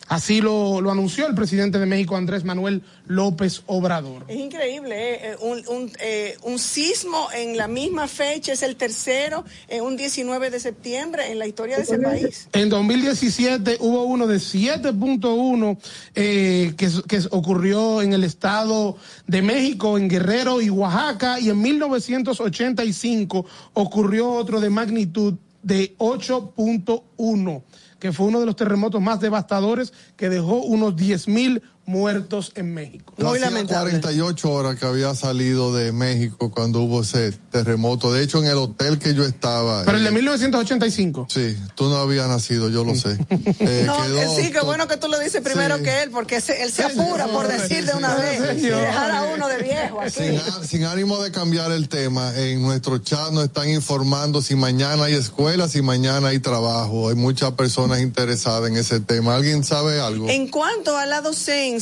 [0.08, 4.24] Así lo, lo, anunció el presidente de México, Andrés Manuel López Obrador.
[4.28, 9.46] Es increíble, eh, un, un, eh, un, sismo en la misma fecha, es el tercero,
[9.68, 12.48] eh, un 19 de septiembre en la historia de ese país.
[12.54, 15.78] En 2017 hubo uno de 7.1
[16.14, 23.46] que, que ocurrió en el estado de México, en Guerrero y Oaxaca, y en 1985
[23.74, 25.34] ocurrió otro de magnitud
[25.64, 27.64] de 8.1
[28.00, 32.74] que fue uno de los terremotos más devastadores que dejó unos 10 mil muertos en
[32.74, 33.14] México.
[33.18, 33.92] Muy lamentable.
[33.92, 38.12] 48 horas que había salido de México cuando hubo ese terremoto.
[38.12, 39.84] De hecho, en el hotel que yo estaba.
[39.86, 41.28] Pero el de 1985.
[41.30, 43.18] Sí, tú no habías nacido, yo lo sé.
[43.60, 45.84] Eh, no, quedó, sí, qué bueno que tú lo dices primero sí.
[45.84, 49.24] que él, porque se, él se apura por decir de una vez y dejar a
[49.24, 50.12] uno de viejo aquí.
[50.12, 55.06] Sin, sin, ánimo de cambiar el tema, en nuestro chat nos están informando si mañana
[55.06, 57.10] hay escuela, si mañana hay trabajo.
[57.10, 59.36] Hay muchas personas interesadas en ese tema.
[59.36, 60.28] ¿Alguien sabe algo?
[60.30, 61.75] En cuanto a la docencia,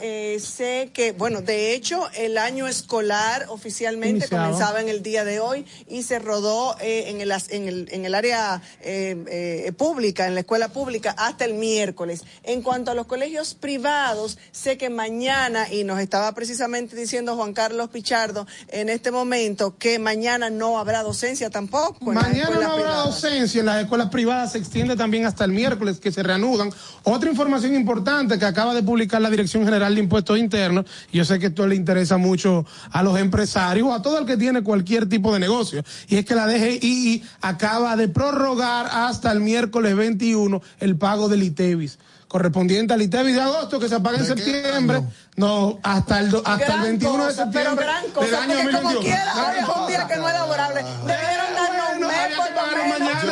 [0.00, 5.40] eh, sé que, bueno, de hecho, el año escolar oficialmente comenzaba en el día de
[5.40, 10.34] hoy y se rodó eh, en, el, en, el, en el área eh, pública, en
[10.34, 12.24] la escuela pública, hasta el miércoles.
[12.42, 17.52] En cuanto a los colegios privados, sé que mañana, y nos estaba precisamente diciendo Juan
[17.52, 22.12] Carlos Pichardo en este momento, que mañana no habrá docencia tampoco.
[22.12, 26.12] mañana no habrá docencia en las escuelas privadas se extiende también hasta el miércoles que
[26.12, 26.70] se reanudan.
[27.04, 31.38] Otra información importante que acaba de publicar la Dirección General de Impuestos Internos, yo sé
[31.38, 35.08] que esto le interesa mucho a los empresarios o a todo el que tiene cualquier
[35.08, 40.60] tipo de negocio, y es que la DGI acaba de prorrogar hasta el miércoles 21
[40.80, 45.02] el pago del ITEVIS correspondiente al ITEVIS de agosto que se apaga en septiembre.
[45.34, 48.54] No, hasta el, do- hasta el Gran 21 de septiembre Pero gran del cosa, año
[48.62, 49.00] porque como 2021.
[49.86, 50.06] quiera,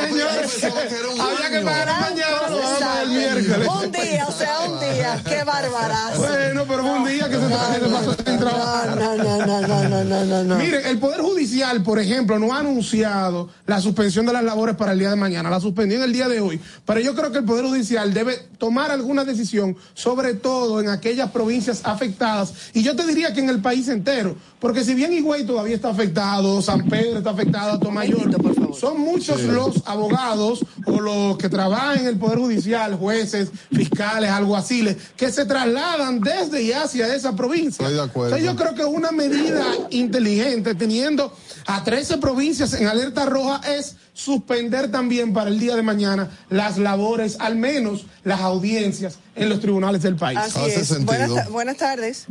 [0.07, 0.65] señores.
[0.65, 3.69] Había que pagar Gran mañana, lo vamos a pagar el miércoles.
[3.69, 5.23] Un día, o sea, un día.
[5.25, 6.19] Qué barbarazo.
[6.19, 8.97] Bueno, pero un día que se, pasó sin trabajar.
[8.97, 10.57] No, no, no, no, no, no, no, no.
[10.57, 14.93] Miren, el Poder Judicial, por ejemplo, no ha anunciado la suspensión de las labores para
[14.93, 15.51] el día de mañana.
[15.51, 16.61] La suspendió en el día de hoy.
[16.85, 21.31] Pero yo creo que el Poder Judicial debe tomar alguna decisión, sobre todo en aquellas
[21.31, 22.53] provincias afectadas.
[22.75, 24.37] Y yo te diría que en el país entero.
[24.61, 28.29] Porque si bien Higüey todavía está afectado, San Pedro está afectado, Tomayor,
[28.75, 34.97] son muchos los abogados o los que trabajan en el Poder Judicial, jueces, fiscales, alguaciles,
[35.17, 37.85] que se trasladan desde y hacia esa provincia.
[37.85, 38.37] Estoy de acuerdo.
[38.37, 41.33] Entonces, yo creo que una medida inteligente, teniendo
[41.67, 46.77] a 13 provincias en alerta roja, es suspender también para el día de mañana las
[46.79, 50.39] labores, al menos las audiencias en los tribunales del país.
[50.39, 51.05] Así es.
[51.51, 52.27] Buenas tardes.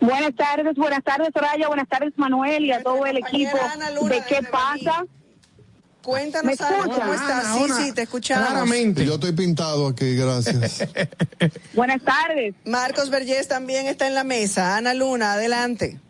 [0.00, 3.58] Buenas tardes, buenas tardes Soraya, buenas tardes Manuel y a todo el equipo
[4.08, 5.04] de qué pasa.
[6.02, 7.00] Cuéntanos, ¿Me Ana, escuchan?
[7.00, 7.54] ¿cómo estás?
[7.54, 8.70] Sí, sí, te escuchamos.
[8.94, 10.88] Yo estoy pintado aquí, gracias.
[11.74, 12.54] Buenas tardes.
[12.64, 14.76] Marcos Vergés también está en la mesa.
[14.76, 16.00] Ana Luna, adelante.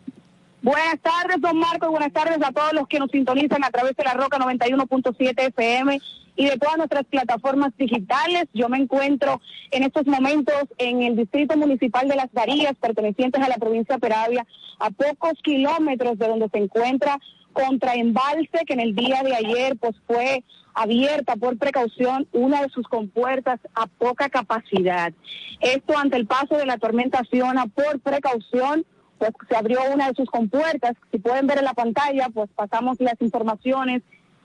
[0.61, 4.03] Buenas tardes, don Marcos, buenas tardes a todos los que nos sintonizan a través de
[4.03, 6.01] la Roca 91.7 FM
[6.35, 8.43] y de todas nuestras plataformas digitales.
[8.53, 9.39] Yo me encuentro
[9.71, 14.01] en estos momentos en el Distrito Municipal de Las Varillas, pertenecientes a la provincia de
[14.01, 14.45] Peravia,
[14.79, 17.19] a pocos kilómetros de donde se encuentra
[17.53, 20.43] Contraembalse, que en el día de ayer pues fue
[20.73, 25.13] abierta por precaución una de sus compuertas a poca capacidad.
[25.61, 28.85] Esto ante el paso de la tormenta Fiona por precaución
[29.19, 30.95] pues se abrió una de sus compuertas.
[31.11, 34.01] Si pueden ver en la pantalla, pues pasamos las informaciones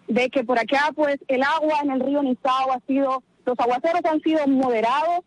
[0.09, 4.05] de que por acá, pues el agua en el río Nizao ha sido, los aguaceros
[4.05, 5.21] han sido moderados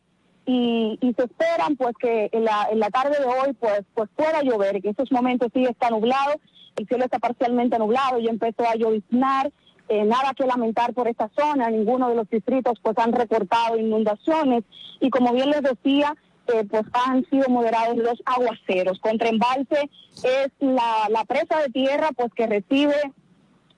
[0.45, 4.09] y, y se esperan pues que en la, en la tarde de hoy pues, pues
[4.15, 6.35] pueda llover, que en estos momentos sí está nublado,
[6.75, 9.51] el cielo está parcialmente nublado y empezó a lloviznar.
[9.89, 14.65] Eh, nada que lamentar por esta zona, ninguno de los distritos pues han reportado inundaciones
[14.99, 16.13] y como bien les decía,
[16.53, 18.99] eh, pues han sido moderados los aguaceros.
[18.99, 19.89] Contra embalse
[20.23, 22.95] es la, la presa de tierra pues que recibe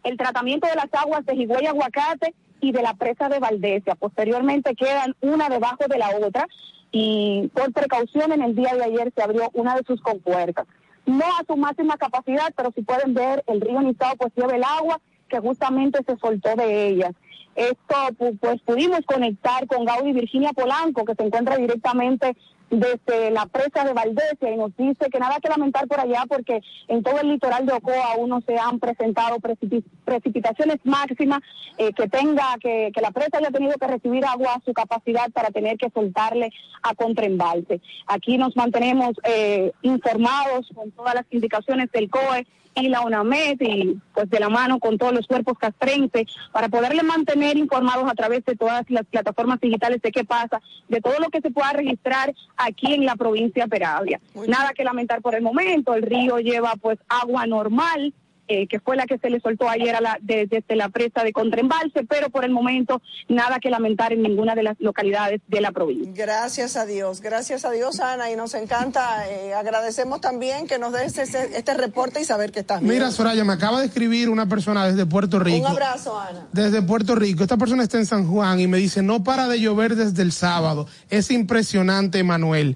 [0.04, 3.96] el tratamiento de las aguas de Higüey Aguacate y de la presa de Valdesia.
[3.96, 6.48] Posteriormente quedan una debajo de la otra
[6.92, 10.66] y por precaución en el día de ayer se abrió una de sus compuertas.
[11.06, 14.64] No a su máxima capacidad, pero si pueden ver, el río Nizao pues lleva el
[14.64, 17.12] agua que justamente se soltó de ellas.
[17.56, 22.36] Esto, pu- pues pudimos conectar con Gaudi Virginia Polanco, que se encuentra directamente
[22.70, 26.62] desde la presa de Valdesia y nos dice que nada que lamentar por allá porque
[26.88, 31.40] en todo el litoral de Ocoa aún no se han presentado precipi- precipitaciones máximas
[31.78, 35.32] eh, que tenga, que, que la presa haya tenido que recibir agua a su capacidad
[35.32, 36.52] para tener que soltarle
[36.84, 37.82] a contraembalse.
[38.08, 42.46] Aquí nos mantenemos eh, informados con todas las indicaciones del COE
[42.82, 47.04] y la UNAMED y pues de la mano con todos los cuerpos castrenses para poderle
[47.04, 51.30] mantener informados a través de todas las plataformas digitales de qué pasa, de todo lo
[51.30, 54.20] que se pueda registrar aquí en la provincia de Peravia.
[54.48, 58.14] Nada que lamentar por el momento, el río lleva pues agua normal,
[58.50, 61.24] eh, que fue la que se le soltó ayer a la, de- desde la presa
[61.24, 65.62] de Contraembalse, pero por el momento nada que lamentar en ninguna de las localidades de
[65.62, 66.12] la provincia.
[66.14, 69.30] Gracias a Dios, gracias a Dios, Ana, y nos encanta.
[69.30, 72.92] eh, agradecemos también que nos des ese- este reporte y saber que estás bien.
[72.94, 75.60] Mira, Soraya, me acaba de escribir una persona desde Puerto Rico.
[75.60, 76.48] Un abrazo, Ana.
[76.52, 77.44] Desde Puerto Rico.
[77.44, 80.32] Esta persona está en San Juan y me dice, no para de llover desde el
[80.32, 80.88] sábado.
[81.10, 82.76] Es impresionante, Manuel.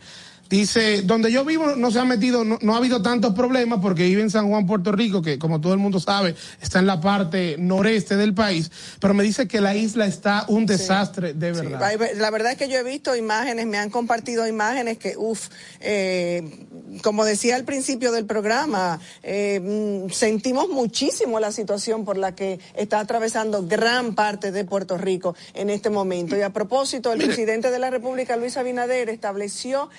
[0.54, 4.04] Dice, donde yo vivo no se ha metido, no, no ha habido tantos problemas porque
[4.04, 7.02] vive en San Juan, Puerto Rico, que como todo el mundo sabe, está en la
[7.02, 12.00] parte noreste del país, pero me dice que la isla está un desastre de verdad.
[12.18, 15.50] La verdad es que yo he visto imágenes, me han compartido imágenes que, uff,
[15.80, 16.68] eh,
[17.02, 22.60] como decía al principio del programa, eh, mm, sentimos muchísimo la situación por la que
[22.76, 26.38] está atravesando gran parte de Puerto Rico en este momento.
[26.38, 29.90] Y a propósito, el presidente de la República, Luis Abinader, estableció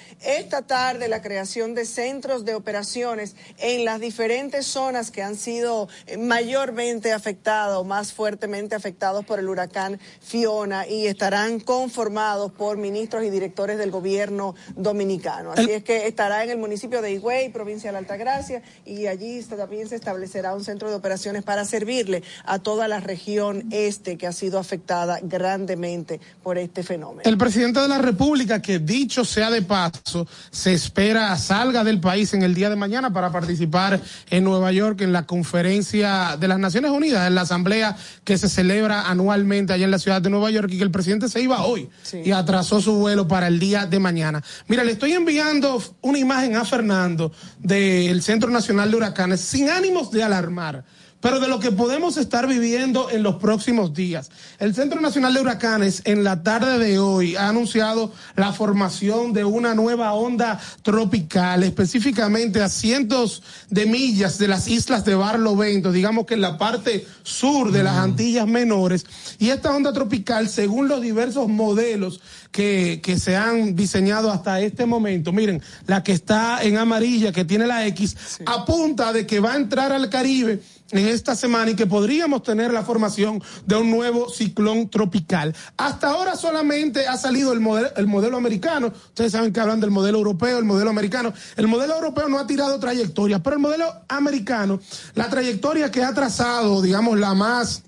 [0.45, 5.89] esta tarde la creación de centros de operaciones en las diferentes zonas que han sido
[6.07, 13.25] eh, mayormente afectados, más fuertemente afectados por el huracán Fiona y estarán conformados por ministros
[13.25, 15.53] y directores del gobierno dominicano.
[15.53, 19.89] Así es que estará en el municipio de Higüey, provincia de Altagracia, y allí también
[19.89, 24.33] se establecerá un centro de operaciones para servirle a toda la región este que ha
[24.33, 27.23] sido afectada grandemente por este fenómeno.
[27.25, 32.35] El presidente de la República, que dicho sea de paso, se espera salga del país
[32.35, 36.59] en el día de mañana para participar en Nueva York en la conferencia de las
[36.59, 40.51] Naciones Unidas, en la asamblea que se celebra anualmente allá en la ciudad de Nueva
[40.51, 41.89] York y que el presidente se iba hoy
[42.25, 44.43] y atrasó su vuelo para el día de mañana.
[44.69, 50.11] Mira, le estoy enviando una imagen a Fernando del Centro Nacional de Huracanes sin ánimos
[50.11, 50.85] de alarmar
[51.25, 54.31] pero de lo que podemos estar viviendo en los próximos días.
[54.59, 59.43] El Centro Nacional de Huracanes en la tarde de hoy ha anunciado la formación de
[59.43, 66.27] una nueva onda tropical, específicamente a cientos de millas de las islas de Barlovento, digamos
[66.27, 69.07] que en la parte sur de las Antillas Menores.
[69.39, 72.21] Y esta onda tropical, según los diversos modelos
[72.53, 77.47] que, que se han diseñado hasta este momento, miren, la que está en amarilla, que
[77.47, 78.15] tiene la X,
[78.45, 80.61] apunta de que va a entrar al Caribe
[80.91, 85.55] en esta semana y que podríamos tener la formación de un nuevo ciclón tropical.
[85.77, 88.93] Hasta ahora solamente ha salido el modelo, el modelo americano.
[89.09, 91.33] Ustedes saben que hablan del modelo europeo, el modelo americano.
[91.57, 94.81] El modelo europeo no ha tirado trayectoria, pero el modelo americano,
[95.15, 97.83] la trayectoria que ha trazado, digamos, la más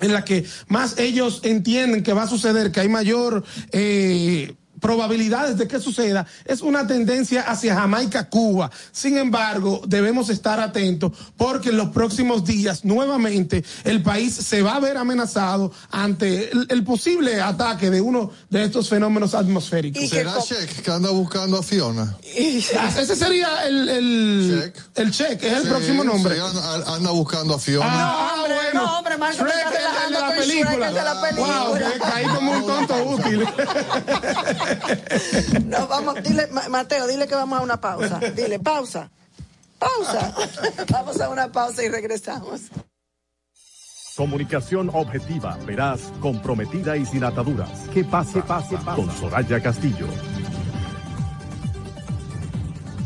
[0.00, 5.58] en la que más ellos entienden que va a suceder, que hay mayor eh, probabilidades
[5.58, 8.70] de que suceda es una tendencia hacia Jamaica, Cuba.
[8.92, 14.76] Sin embargo, debemos estar atentos porque en los próximos días nuevamente el país se va
[14.76, 20.08] a ver amenazado ante el, posible ataque de uno de estos fenómenos atmosféricos.
[20.08, 22.16] ¿Será Check que anda buscando a Fiona?
[22.22, 24.76] Ese sería el, el check.
[24.94, 26.36] El check, es el próximo nombre.
[26.36, 27.86] Sí, anda, anda, buscando a Fiona.
[27.88, 28.82] Ah, no, hombre, bueno.
[28.82, 30.88] no, hombre, Marco, Shrek, el, de la película.
[30.88, 31.64] el de la película.
[31.64, 33.46] Wow, que caí como un tonto útil.
[35.64, 38.18] No, vamos, dile, Mateo, dile que vamos a una pausa.
[38.34, 39.10] Dile, pausa.
[39.78, 40.34] Pausa.
[40.90, 42.62] Vamos a una pausa y regresamos.
[44.16, 47.70] Comunicación objetiva, veraz, comprometida y sin ataduras.
[47.92, 49.02] Que pase, pase, pase.
[49.02, 50.06] Con Soraya Castillo.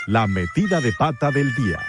[0.06, 1.80] La metida de pata del día.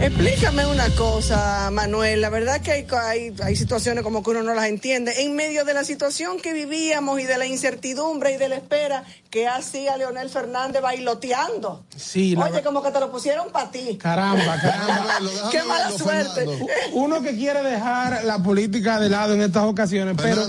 [0.00, 2.20] Explícame una cosa, Manuel.
[2.20, 5.22] La verdad que hay, hay, hay situaciones como que uno no las entiende.
[5.22, 9.02] En medio de la situación que vivíamos y de la incertidumbre y de la espera,
[9.28, 11.84] que hacía Leonel Fernández bailoteando?
[11.96, 13.98] Sí, la Oye, como que te lo pusieron para ti.
[14.00, 15.18] Caramba, caramba.
[15.50, 16.46] Qué mala suerte.
[16.92, 20.46] Uno que quiere dejar la política de lado en estas ocasiones, pero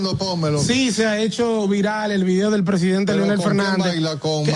[0.60, 3.86] sí se ha hecho viral el video del presidente Pero Leonel ¿con quién Fernández.
[3.94, 4.16] baila?
[4.20, 4.54] Con Que-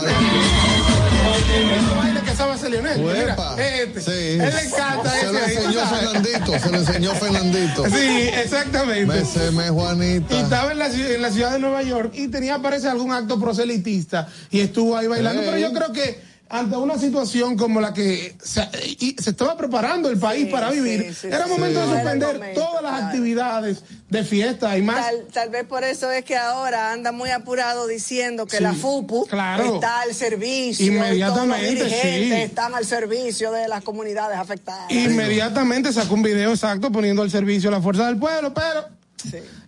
[2.34, 2.98] que sabe hacer.
[2.98, 4.00] Mira, este.
[4.00, 4.10] Sí.
[4.10, 5.86] Él le encanta Se lo enseñó.
[5.86, 7.84] Fernandito, se lo enseñó Fernandito.
[7.88, 9.04] Sí, exactamente.
[9.04, 10.34] Béseme, Juanita.
[10.34, 13.38] Y estaba en la, en la ciudad de Nueva York y tenía, parece, algún acto
[13.38, 15.42] proselitista y estuvo ahí bailando.
[15.42, 18.68] Pero yo creo que ante una situación como la que se,
[19.00, 21.88] y se estaba preparando el país para vivir, sí, era momento sí.
[21.88, 23.06] de suspender momento, todas las claro.
[23.06, 23.82] actividades
[24.14, 25.04] de fiesta y más.
[25.04, 28.72] Tal, tal vez por eso es que ahora anda muy apurado diciendo que Sí, la
[28.72, 29.74] FUPU claro.
[29.74, 30.86] está al servicio.
[30.86, 32.32] Inmediatamente, todos los sí.
[32.32, 34.90] están al servicio de las comunidades afectadas.
[34.90, 38.88] Inmediatamente sacó un video exacto poniendo al servicio a la fuerza del pueblo, pero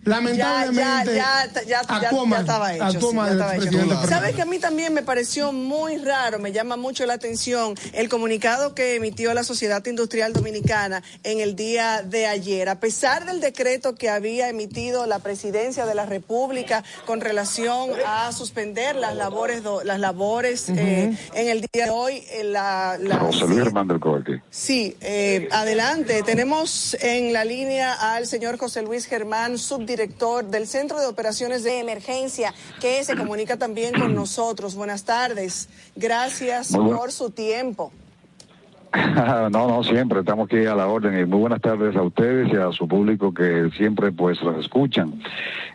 [0.07, 2.45] lamentablemente ya, ya, ya, ya, actuó ya mal,
[3.61, 4.07] sí.
[4.09, 8.09] ¿Sabes que a mí también me pareció muy raro, me llama mucho la atención el
[8.09, 12.69] comunicado que emitió la Sociedad Industrial Dominicana en el día de ayer?
[12.69, 18.31] A pesar del decreto que había emitido la Presidencia de la República con relación a
[18.31, 23.17] suspender las labores, do- las labores eh, en el día de hoy, eh, la, la-
[23.19, 24.41] José Luis Germán del Corte.
[24.49, 26.23] Sí, eh, adelante.
[26.23, 31.79] Tenemos en la línea al señor José Luis Germán, subdirector del Centro de Operaciones de
[31.79, 34.75] Emergencia, que se comunica también con nosotros.
[34.75, 35.69] Buenas tardes.
[35.95, 37.91] Gracias por su tiempo.
[39.51, 42.55] no, no, siempre estamos aquí a la orden y muy buenas tardes a ustedes y
[42.55, 45.19] a su público que siempre pues los escuchan.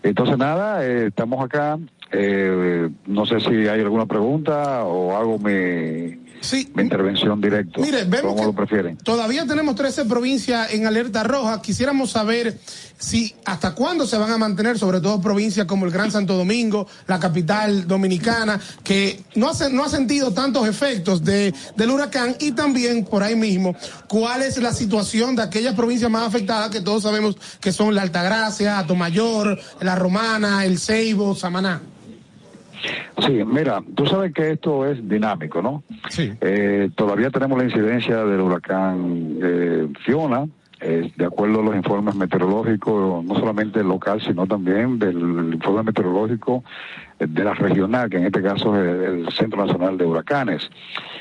[0.03, 1.79] Entonces nada, eh, estamos acá.
[2.12, 6.22] eh, no sé si hay alguna pregunta o hago mi,
[6.74, 7.80] mi intervención directa.
[7.80, 8.97] Mire, vemos ¿Cómo que- lo prefieren?
[8.99, 11.62] Todavía tenemos 13 provincias en alerta roja.
[11.62, 12.59] Quisiéramos saber
[12.99, 16.86] si hasta cuándo se van a mantener, sobre todo provincias como el Gran Santo Domingo,
[17.07, 22.53] la capital dominicana, que no ha, no ha sentido tantos efectos de, del huracán y
[22.53, 23.74] también por ahí mismo
[24.09, 28.03] cuál es la situación de aquellas provincias más afectadas que todos sabemos que son la
[28.03, 31.80] Altagracia, Atomayor, la Romana, el Ceibo, Samaná.
[33.18, 35.83] Sí, mira, tú sabes que esto es dinámico, ¿no?
[36.09, 36.33] Sí.
[36.41, 40.47] Eh, todavía tenemos la incidencia del huracán eh, Fiona,
[40.80, 46.64] eh, de acuerdo a los informes meteorológicos, no solamente local, sino también del informe meteorológico
[47.20, 50.68] de la regional, que en este caso es el, el Centro Nacional de Huracanes.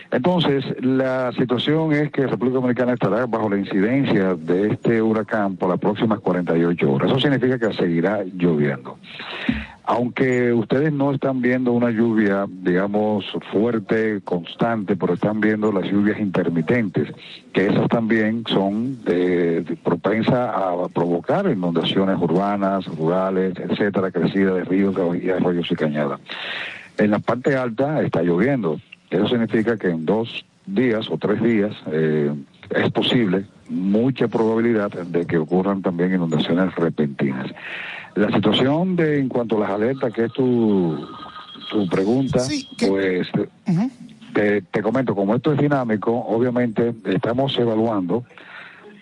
[0.09, 5.70] Entonces, la situación es que República Dominicana estará bajo la incidencia de este huracán por
[5.70, 7.12] las próximas 48 horas.
[7.12, 8.97] Eso significa que seguirá lloviendo.
[9.92, 16.18] Aunque ustedes no están viendo una lluvia, digamos, fuerte, constante, pero están viendo las lluvias
[16.18, 17.14] intermitentes,
[17.52, 24.96] que esas también son eh, propensas a provocar inundaciones urbanas, rurales, etcétera, crecida de ríos
[25.22, 26.22] y arroyos y cañadas.
[26.98, 28.80] En la parte alta está lloviendo.
[29.10, 32.34] Eso significa que en dos días o tres días eh,
[32.70, 37.52] es posible, mucha probabilidad de que ocurran también inundaciones repentinas.
[38.16, 41.07] La situación de en cuanto a las alertas, que es tu,
[41.70, 42.39] tu pregunta,
[42.88, 43.30] pues
[44.34, 48.24] te, te comento, como esto es dinámico, obviamente estamos evaluando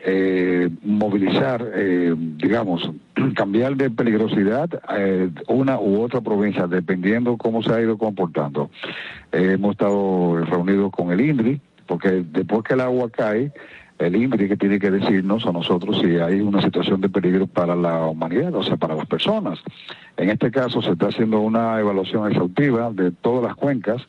[0.02, 2.90] eh, movilizar, eh, digamos,
[3.36, 8.70] cambiar de peligrosidad eh, una u otra provincia, dependiendo cómo se ha ido comportando.
[9.32, 13.52] Eh, hemos estado reunidos con el INDRI, porque después que el agua cae,
[14.00, 17.76] el INDRI que tiene que decirnos a nosotros si hay una situación de peligro para
[17.76, 19.60] la humanidad, o sea, para las personas.
[20.16, 24.02] En este caso se está haciendo una evaluación exhaustiva de todas las cuencas,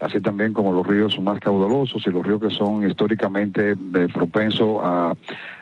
[0.00, 4.80] así también como los ríos más caudalosos y los ríos que son históricamente eh, propensos
[4.82, 5.14] a,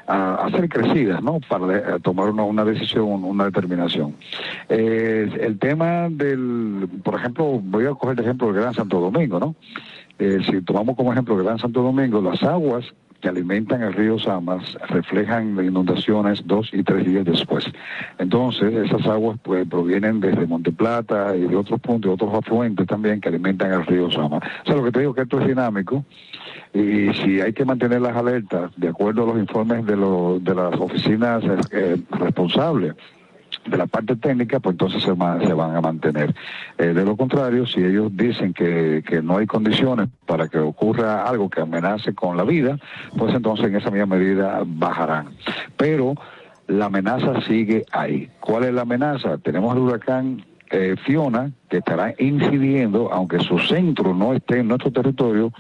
[0.07, 1.41] a, ser crecidas, ¿no?
[1.49, 4.15] Para a tomar una, decisión, una determinación.
[4.69, 9.41] Eh, el tema del, por ejemplo, voy a coger el ejemplo del Gran Santo Domingo,
[9.41, 9.57] ¿no?
[10.21, 12.85] Eh, si tomamos como ejemplo el Gran Santo Domingo, las aguas
[13.23, 17.65] que alimentan el río Samas reflejan inundaciones dos y tres días después.
[18.19, 22.87] Entonces, esas aguas pues provienen desde Monte Plata y de otros puntos, de otros afluentes
[22.87, 24.43] también que alimentan el río Samas.
[24.65, 26.05] O sea, lo que te digo que esto es dinámico
[26.75, 30.55] y si hay que mantener las alertas de acuerdo a los informes de, lo- de
[30.55, 32.95] las oficinas eh, responsables
[33.67, 36.35] de la parte técnica, pues entonces se, van a mantener.
[36.79, 41.25] Eh, de lo contrario, si ellos dicen que, que no hay condiciones para que ocurra
[41.25, 42.79] algo que amenace con la vida,
[43.17, 45.29] pues entonces en esa misma medida bajarán.
[45.77, 46.15] Pero
[46.67, 48.31] la amenaza sigue ahí.
[48.41, 49.39] ¿Cuál es la amenaza?
[49.39, 54.91] Tenemos el huracán eh, Fiona, que estará incidiendo, aunque su centro no esté en nuestro
[54.91, 55.53] territorio,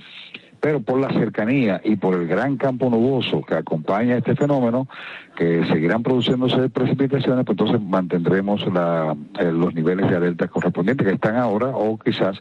[0.63, 4.87] pero por la cercanía y por el gran campo nuboso que acompaña este fenómeno,
[5.35, 11.15] que seguirán produciéndose precipitaciones, pues entonces mantendremos la, eh, los niveles de alerta correspondientes que
[11.15, 12.41] están ahora o quizás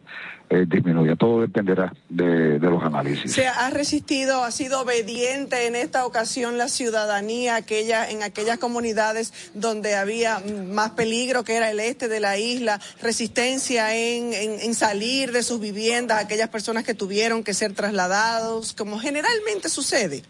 [0.51, 1.15] eh.
[1.17, 3.31] Todo dependerá de, de los análisis.
[3.31, 9.33] Se ha resistido, ha sido obediente en esta ocasión la ciudadanía aquella, en aquellas comunidades
[9.53, 14.75] donde había más peligro, que era el este de la isla, resistencia en, en, en
[14.75, 20.23] salir de sus viviendas, aquellas personas que tuvieron que ser trasladados, como generalmente sucede.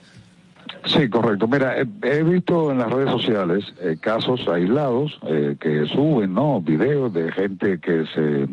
[0.86, 1.48] Sí, correcto.
[1.48, 6.60] Mira, he, visto en las redes sociales eh, casos aislados eh, que suben, ¿no?
[6.62, 8.48] Videos de gente que se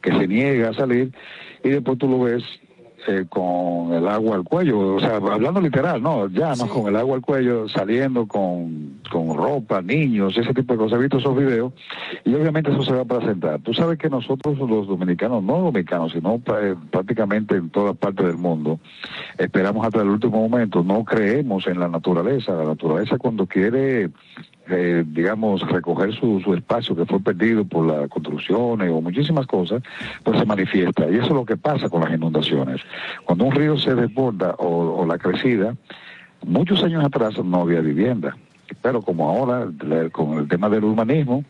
[0.00, 1.12] que se niega a salir
[1.62, 2.44] y después tú lo ves
[3.08, 6.28] eh, con el agua al cuello, o sea, hablando literal, ¿no?
[6.28, 6.68] Ya, ¿no?
[6.68, 10.98] Con el agua al cuello, saliendo con, con ropa, niños, ese tipo de cosas.
[10.98, 11.72] He visto esos videos
[12.26, 13.60] y obviamente eso se va a presentar.
[13.60, 18.36] Tú sabes que nosotros los dominicanos, no dominicanos, sino eh, prácticamente en todas partes del
[18.36, 18.78] mundo,
[19.38, 22.52] esperamos hasta el último momento, no creemos en la naturaleza.
[22.52, 24.10] La naturaleza cuando quiere
[24.70, 29.82] eh, digamos, recoger su, su espacio que fue perdido por las construcciones o muchísimas cosas,
[30.22, 31.08] pues se manifiesta.
[31.10, 32.80] Y eso es lo que pasa con las inundaciones.
[33.24, 35.74] Cuando un río se desborda o, o la crecida,
[36.46, 38.36] muchos años atrás no había vivienda.
[38.82, 39.66] Pero como ahora,
[40.12, 41.44] con el tema del urbanismo,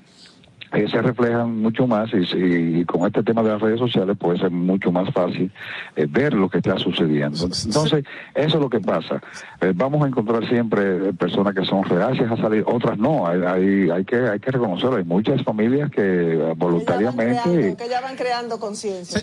[0.72, 4.38] eh, se reflejan mucho más y, y con este tema de las redes sociales puede
[4.38, 5.50] ser mucho más fácil
[5.96, 7.44] eh, ver lo que está sucediendo.
[7.44, 8.04] Entonces,
[8.34, 9.20] eso es lo que pasa.
[9.60, 13.26] Eh, vamos a encontrar siempre eh, personas que son reacias a salir, otras no.
[13.26, 14.96] Hay, hay, hay que hay que reconocerlo.
[14.96, 19.20] Hay muchas familias que voluntariamente Que ya van creando conciencia.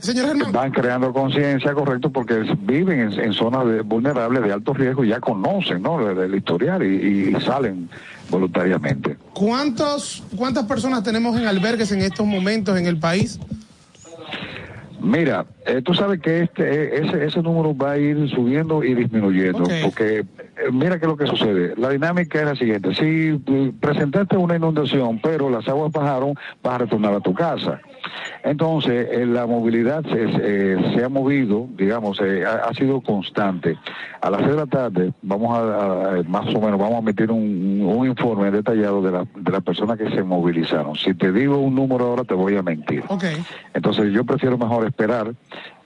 [0.51, 5.09] van creando conciencia, correcto, porque viven en, en zonas de- vulnerables de alto riesgo y
[5.09, 6.03] ya conocen ¿no?
[6.03, 7.89] del, del historial y, y salen
[8.29, 9.17] voluntariamente.
[9.33, 13.39] ¿Cuántos, ¿Cuántas personas tenemos en albergues en estos momentos en el país?
[15.05, 18.95] Mira, eh, tú sabes que este eh, ese, ese número va a ir subiendo y
[18.95, 20.25] disminuyendo, porque eh,
[20.71, 21.75] mira qué es lo que sucede.
[21.77, 26.75] La dinámica es la siguiente: si eh, presentaste una inundación, pero las aguas bajaron, vas
[26.75, 27.79] a retornar a tu casa.
[28.43, 33.77] Entonces, eh, la movilidad se, eh, se ha movido, digamos, eh, ha, ha sido constante.
[34.21, 35.61] A las seis de la tarde, vamos a,
[36.19, 39.63] a- más o menos, vamos a meter un, un informe detallado de, la, de las
[39.63, 40.95] personas que se movilizaron.
[40.95, 43.03] Si te digo un número ahora, te voy a mentir.
[43.07, 43.23] Ok.
[43.73, 45.33] Entonces yo prefiero mejor esperar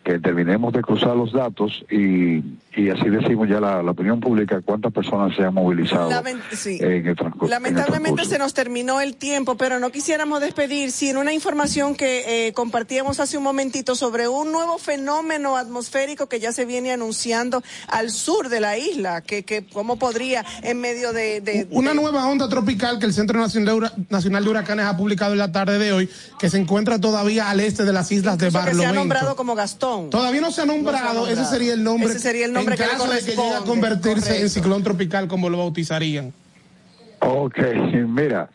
[0.04, 2.38] que terminemos de cruzar los datos y,
[2.80, 6.78] y así decimos ya la, la opinión pública cuántas personas se han movilizado Lament- sí.
[6.82, 7.48] en el transcurso.
[7.50, 12.54] Lamentablemente se nos terminó el tiempo, pero no quisiéramos despedir sin una información que eh,
[12.54, 18.12] compartíamos hace un momentito sobre un nuevo fenómeno atmosférico que ya se viene anunciando al
[18.12, 21.42] sur de la isla, que, que cómo podría en medio de...
[21.42, 25.52] de- Una nueva onda tropical que el Centro Nacional de, Huracanes ha publicado en la
[25.52, 26.10] tarde de hoy,
[26.40, 29.00] que se encuentra todavía al este de las islas de Incluso que se ha Barlovento.
[29.02, 30.10] nombrado como Gastón.
[30.10, 32.10] Todavía no se ha nombrado, ese sería el nombre.
[32.10, 34.36] Ese sería el nombre en que le caso de que llegue a corresponde, convertirse en
[34.36, 34.50] correcto.
[34.50, 36.34] ciclón tropical, como lo bautizarían.
[37.22, 37.58] Ok,
[38.08, 38.50] mira,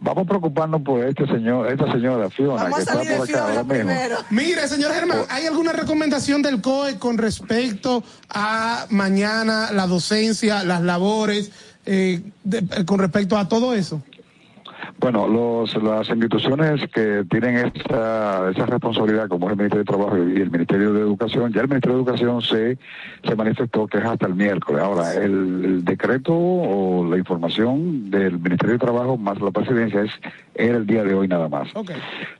[0.00, 3.92] vamos a preocuparnos por este señor, esta señora Fiona, que está por acá ahora mismo.
[4.30, 10.82] Mire, señor Germán, ¿hay alguna recomendación del COE con respecto a mañana, la docencia, las
[10.82, 11.50] labores,
[11.84, 14.02] eh, de- eh, con respecto a todo eso?
[15.02, 20.16] Bueno, los, las instituciones que tienen esa, esa responsabilidad, como es el Ministerio de Trabajo
[20.16, 22.78] y el Ministerio de Educación, ya el Ministerio de Educación se,
[23.28, 24.80] se manifestó que es hasta el miércoles.
[24.80, 30.12] Ahora, el, el decreto o la información del Ministerio de Trabajo más la presidencia es
[30.54, 31.68] era el día de hoy nada más.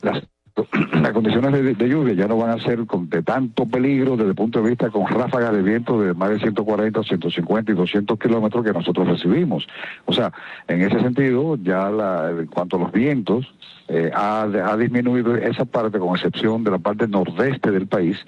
[0.02, 0.22] Las,
[1.00, 4.34] las condiciones de, lluvia ya no van a ser con, de tanto peligro desde el
[4.34, 8.64] punto de vista con ráfagas de viento de más de 140, 150 y 200 kilómetros
[8.64, 9.66] que nosotros recibimos.
[10.04, 10.32] O sea,
[10.68, 13.52] en ese sentido, ya la, en cuanto a los vientos,
[13.88, 18.18] eh, ha, ha disminuido esa parte con excepción de la parte nordeste del país.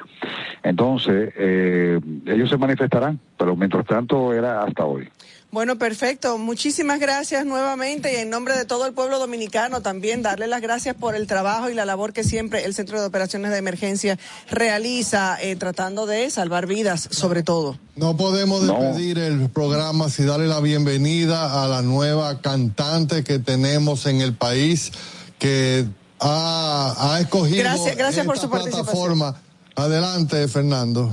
[0.62, 5.08] Entonces, eh, ellos se manifestarán, pero mientras tanto era hasta hoy.
[5.54, 6.36] Bueno, perfecto.
[6.36, 10.96] Muchísimas gracias nuevamente y en nombre de todo el pueblo dominicano también darle las gracias
[10.96, 14.18] por el trabajo y la labor que siempre el Centro de Operaciones de Emergencia
[14.50, 17.78] realiza eh, tratando de salvar vidas, sobre todo.
[17.94, 24.06] No podemos despedir el programa sin darle la bienvenida a la nueva cantante que tenemos
[24.06, 24.90] en el país
[25.38, 25.86] que
[26.18, 28.86] ha, ha escogido Gracias- gracias por su participación.
[28.86, 29.36] plataforma.
[29.76, 31.12] Adelante, Fernando.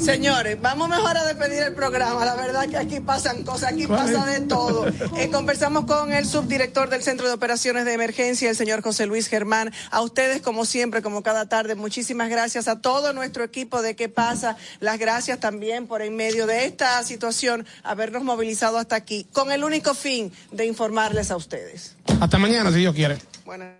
[0.00, 2.24] Señores, vamos mejor a despedir el programa.
[2.24, 4.86] La verdad que aquí pasan cosas, aquí pasa de todo.
[5.16, 9.28] Eh, conversamos con el subdirector del Centro de Operaciones de Emergencia, el señor José Luis
[9.28, 9.72] Germán.
[9.90, 14.08] A ustedes, como siempre, como cada tarde, muchísimas gracias a todo nuestro equipo de ¿Qué
[14.08, 14.56] pasa?
[14.80, 19.64] Las gracias también por en medio de esta situación habernos movilizado hasta aquí, con el
[19.64, 21.96] único fin de informarles a ustedes.
[22.20, 23.18] Hasta mañana, si Dios quiere.
[23.44, 23.74] Buenas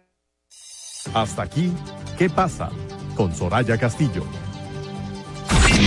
[1.14, 1.72] Hasta aquí,
[2.18, 2.70] ¿qué pasa?
[3.16, 4.24] Con Soraya Castillo.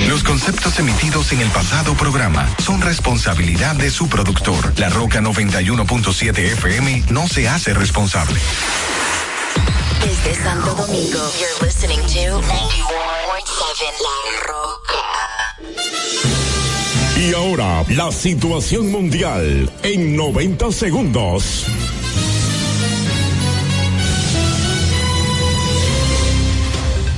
[0.08, 4.74] Los conceptos emitidos en el pasado programa son responsabilidad de su productor.
[4.80, 8.40] La Roca 91.7 FM no se hace responsable.
[10.02, 12.50] Desde Santo Domingo, you're listening to 91.7
[14.02, 14.18] La
[14.48, 15.04] Roca.
[17.16, 21.68] Y ahora, la situación mundial en 90 segundos.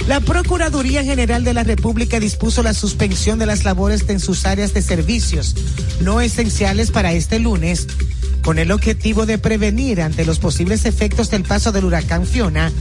[0.07, 4.71] La Procuraduría General de la República dispuso la suspensión de las labores en sus áreas
[4.73, 5.55] de servicios
[6.01, 7.87] no esenciales para este lunes,
[8.43, 12.71] con el objetivo de prevenir ante los posibles efectos del paso del huracán Fiona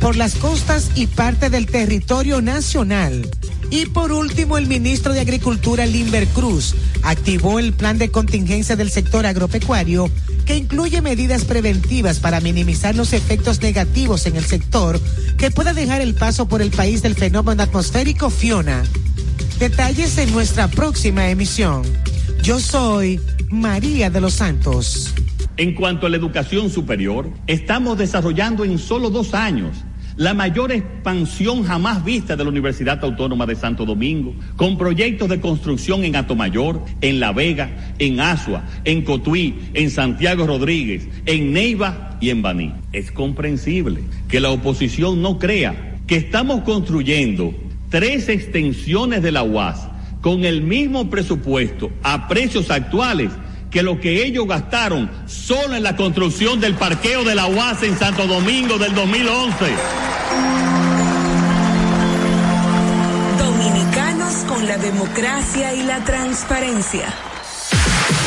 [0.00, 3.28] por las costas y parte del territorio nacional.
[3.70, 8.90] Y por último, el ministro de Agricultura, Limber Cruz, activó el plan de contingencia del
[8.90, 10.10] sector agropecuario
[10.44, 15.00] que incluye medidas preventivas para minimizar los efectos negativos en el sector
[15.38, 18.84] que pueda dejar el paso por el país del fenómeno atmosférico Fiona.
[19.58, 21.82] Detalles en nuestra próxima emisión.
[22.44, 23.18] Yo soy
[23.48, 25.14] María de los Santos.
[25.56, 29.82] En cuanto a la educación superior, estamos desarrollando en solo dos años
[30.16, 35.40] la mayor expansión jamás vista de la Universidad Autónoma de Santo Domingo, con proyectos de
[35.40, 42.18] construcción en Atomayor, en La Vega, en Asua, en Cotuí, en Santiago Rodríguez, en Neiva
[42.20, 42.74] y en Baní.
[42.92, 47.54] Es comprensible que la oposición no crea que estamos construyendo
[47.88, 49.93] tres extensiones de la UAS
[50.24, 53.30] con el mismo presupuesto a precios actuales
[53.70, 57.94] que lo que ellos gastaron solo en la construcción del parqueo de la UAS en
[57.98, 59.66] Santo Domingo del 2011.
[63.38, 67.33] Dominicanos con la democracia y la transparencia.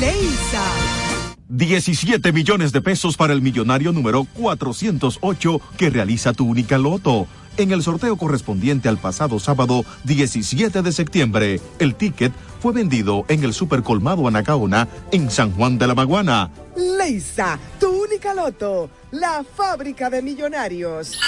[0.00, 0.64] Leisa.
[1.48, 7.26] 17 millones de pesos para el millonario número 408 que realiza tu única loto.
[7.58, 13.44] En el sorteo correspondiente al pasado sábado 17 de septiembre, el ticket fue vendido en
[13.44, 16.50] el Supercolmado Anacaona en San Juan de la Maguana.
[16.76, 21.18] Leisa, tu única loto, la fábrica de millonarios.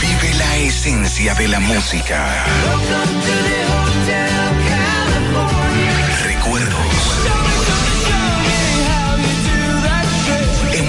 [0.00, 2.44] Vive la esencia de la música.
[6.22, 6.95] Recuerdos.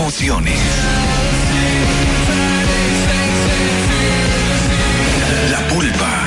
[0.08, 0.62] Emociones.
[5.52, 6.27] La pulpa,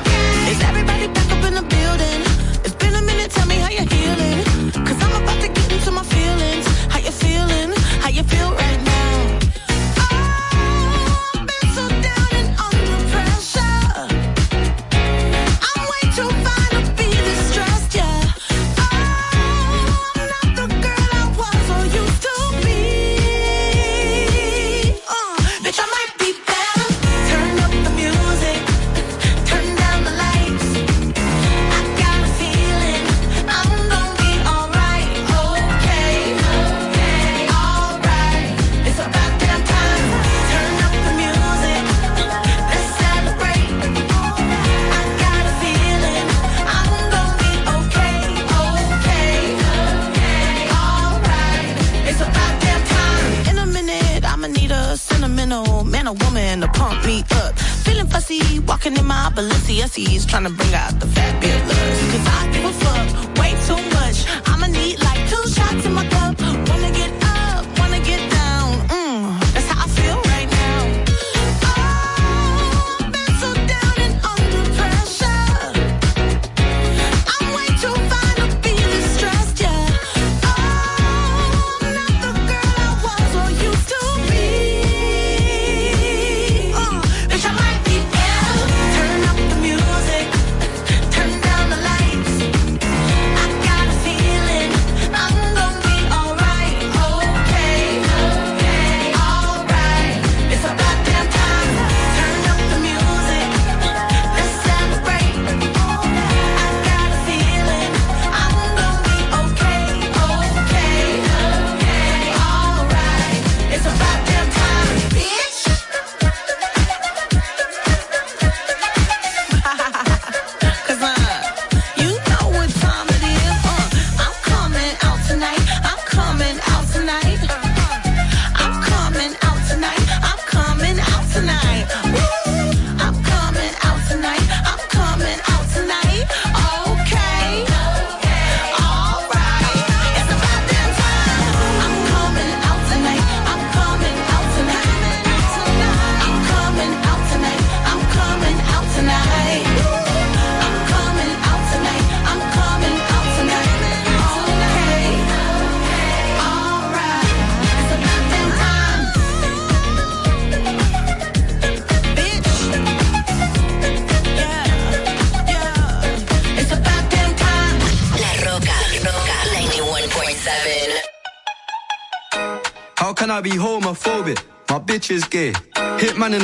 [59.39, 61.63] Balenciennes, trying to bring out the fabulous.
[62.11, 63.28] Cause I give a fuck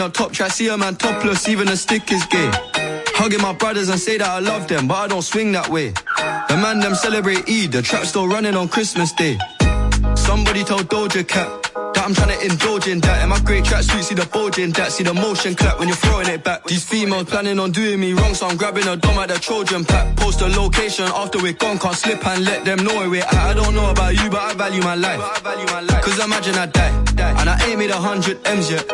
[0.04, 2.50] A top try, see a man topless, even a stick is gay.
[3.16, 5.94] Hugging my brothers and say that I love them, but I don't swing that way.
[6.48, 9.38] The man them celebrate Eid, the trap still running on Christmas Day.
[10.14, 11.48] Somebody told Doja Cat
[11.94, 13.22] that I'm trying to indulge in that.
[13.22, 14.92] In my great tracksuit, see the bulge in that.
[14.92, 16.64] See the motion clap when you're throwing it back.
[16.64, 19.86] These females planning on doing me wrong, so I'm grabbing a dom at the Trojan
[19.86, 20.16] pack.
[20.16, 23.32] Post a location after we're gone, can't slip and let them know where we're at.
[23.32, 25.20] I don't know about you, but I value my life.
[26.02, 26.92] Cause imagine I die,
[27.40, 28.93] and I ain't made a hundred M's yet.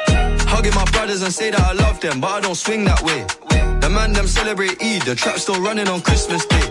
[0.53, 3.25] Hugging my brothers and say that I love them, but I don't swing that way.
[3.79, 6.67] The man them celebrate Eid, the trap still running on Christmas Day.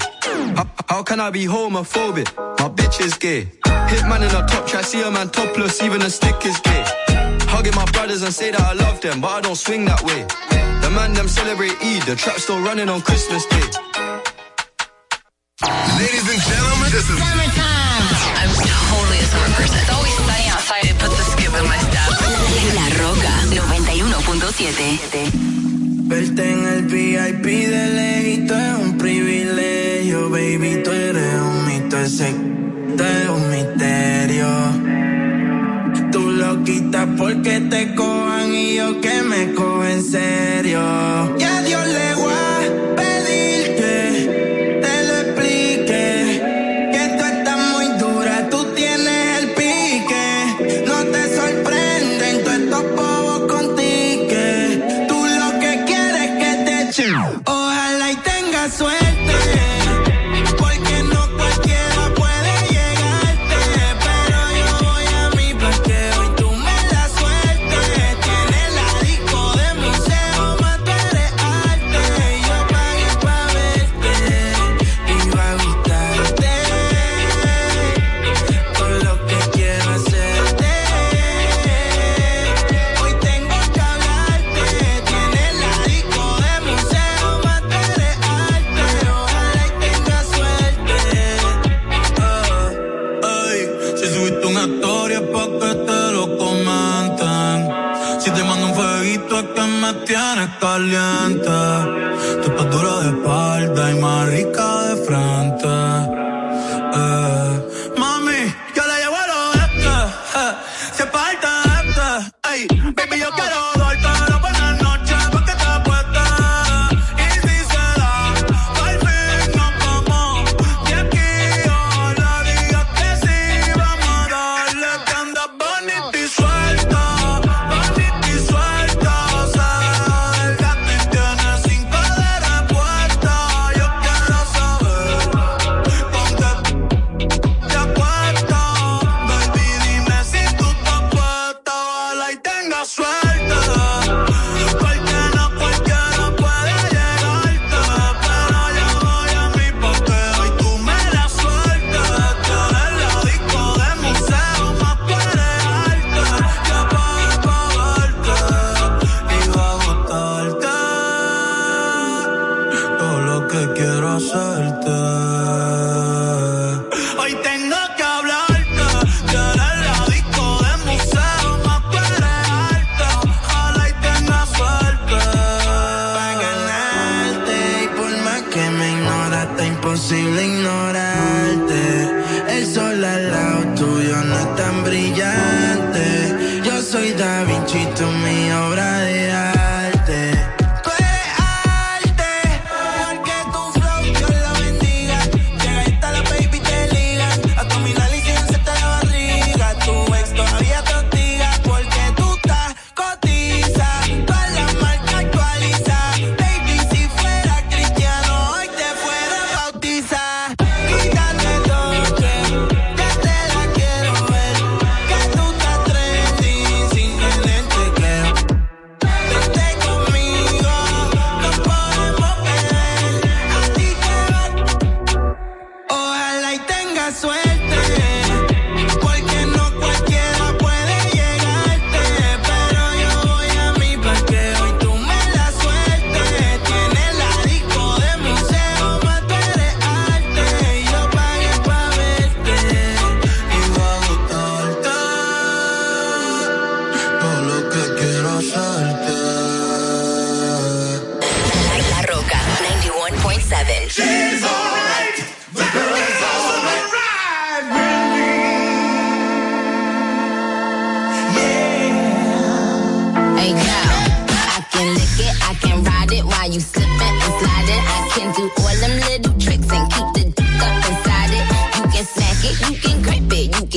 [0.56, 2.28] How, how can I be homophobic?
[2.60, 3.42] My bitch is gay.
[3.64, 6.84] Hitman in a top try, see a man topless, even a stick is gay.
[7.52, 10.22] Hugging my brothers and say that I love them, but I don't swing that way.
[10.82, 13.66] The man them celebrate Eid, the trap still running on Christmas Day.
[15.98, 18.04] Ladies and gentlemen, this is Summertime.
[18.40, 19.78] I'm totally a summer person.
[19.80, 20.49] It's always sunny
[24.30, 26.06] 91.7.
[26.06, 32.28] Verte en el VIP de lejito es un privilegio, baby, tú eres un mito, ese
[32.28, 34.46] eres un misterio.
[36.12, 40.80] Tú lo quitas porque te cojan y yo que me cojo en serio.
[41.36, 41.69] Y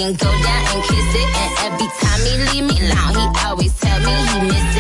[0.04, 1.30] can go down and kiss it.
[1.42, 4.73] And every time he leave me alone, he always tell me he misses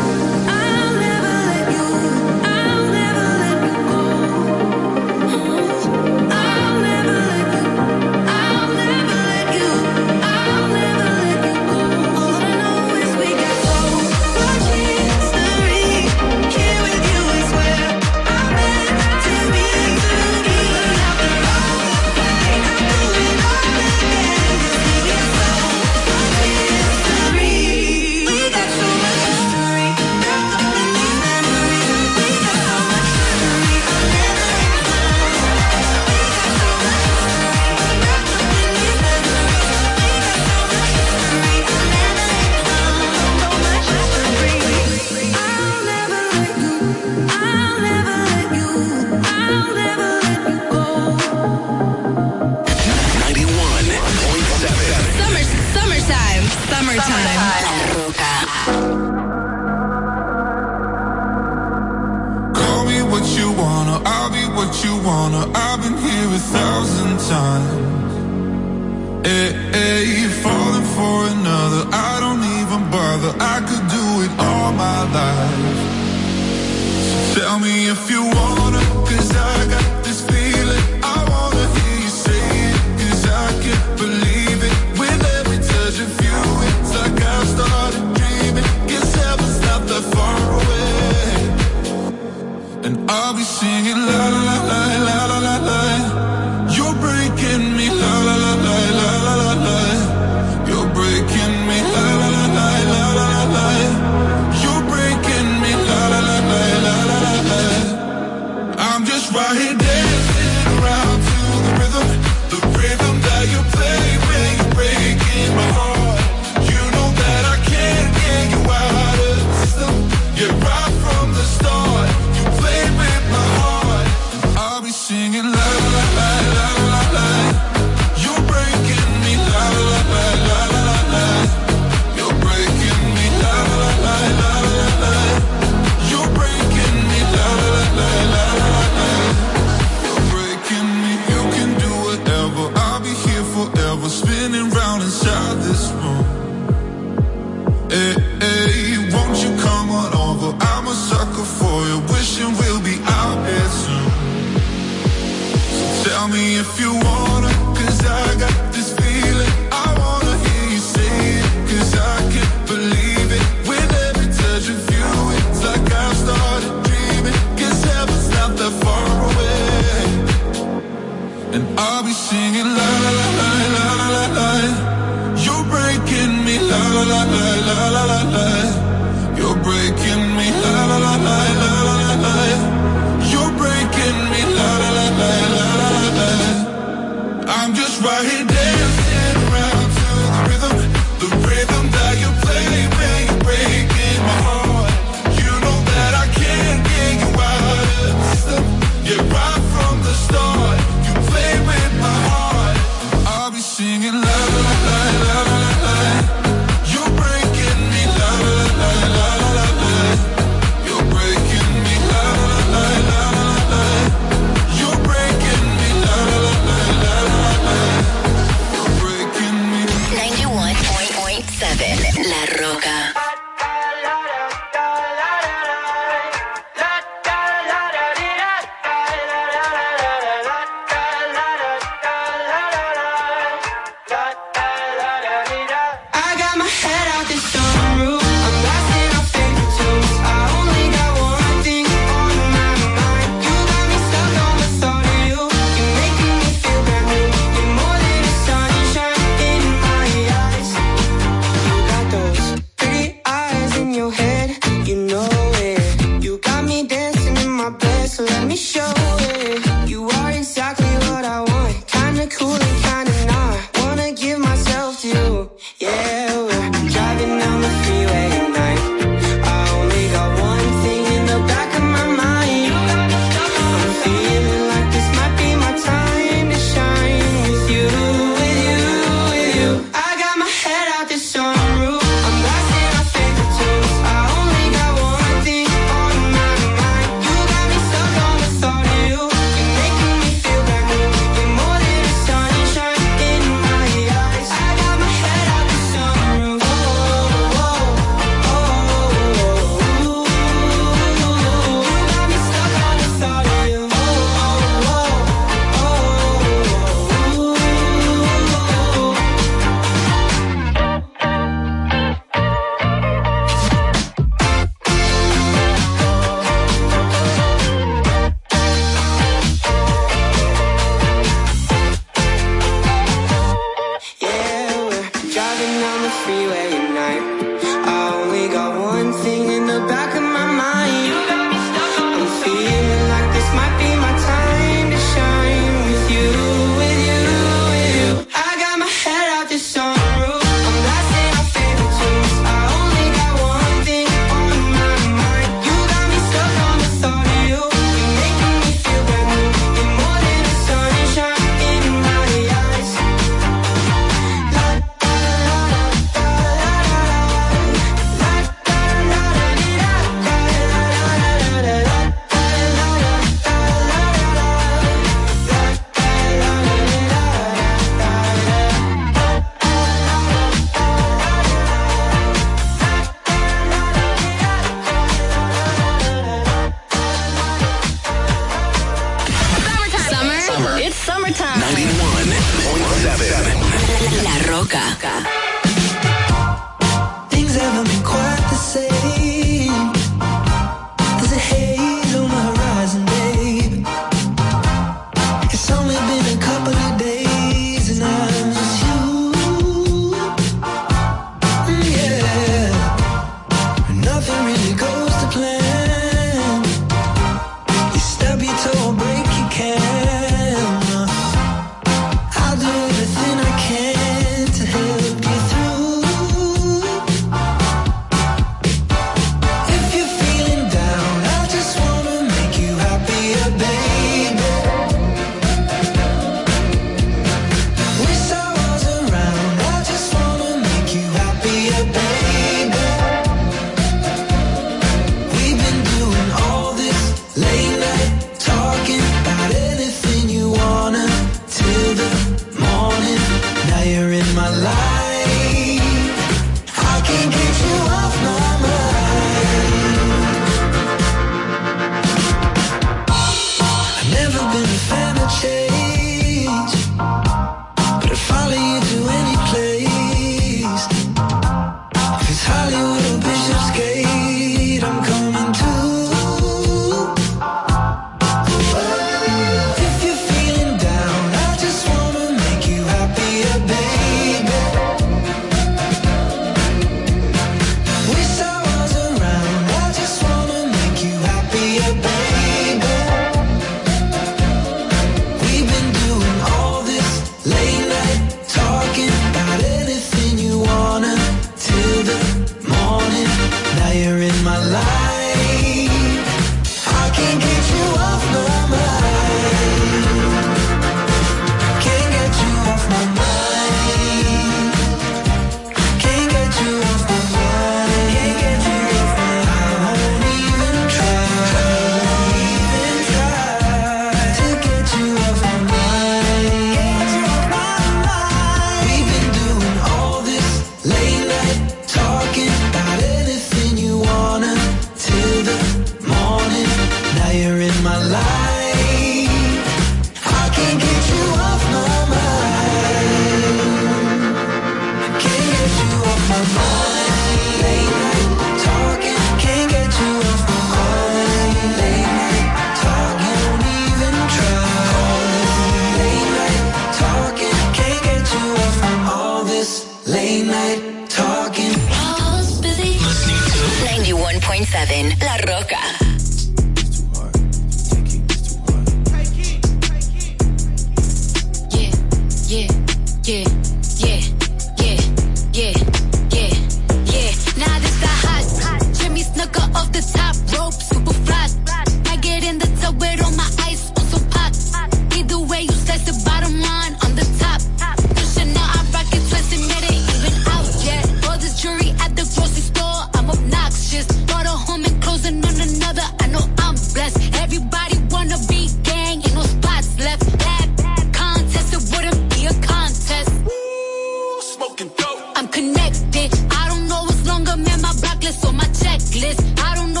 [598.31, 599.59] this on my checklist.
[599.59, 600.00] I don't know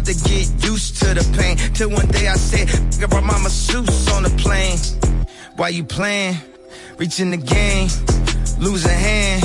[0.00, 1.56] hard to get used to the pain.
[1.74, 2.68] Till one day I said,
[3.02, 4.78] I brought my masseuse on the plane.
[5.56, 6.36] Why you playing?
[6.98, 7.88] Reaching the game,
[8.58, 9.42] lose a hand.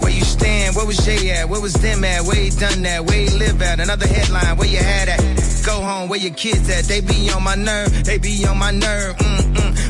[0.00, 0.76] Where you stand?
[0.76, 1.48] Where was Jay at?
[1.48, 2.24] Where was them at?
[2.24, 3.04] Where you done that?
[3.04, 3.80] Where you live at?
[3.80, 5.20] Another headline, where you had at?
[5.64, 6.84] Go home, where your kids at?
[6.84, 9.16] They be on my nerve, they be on my nerve.
[9.16, 9.33] Mm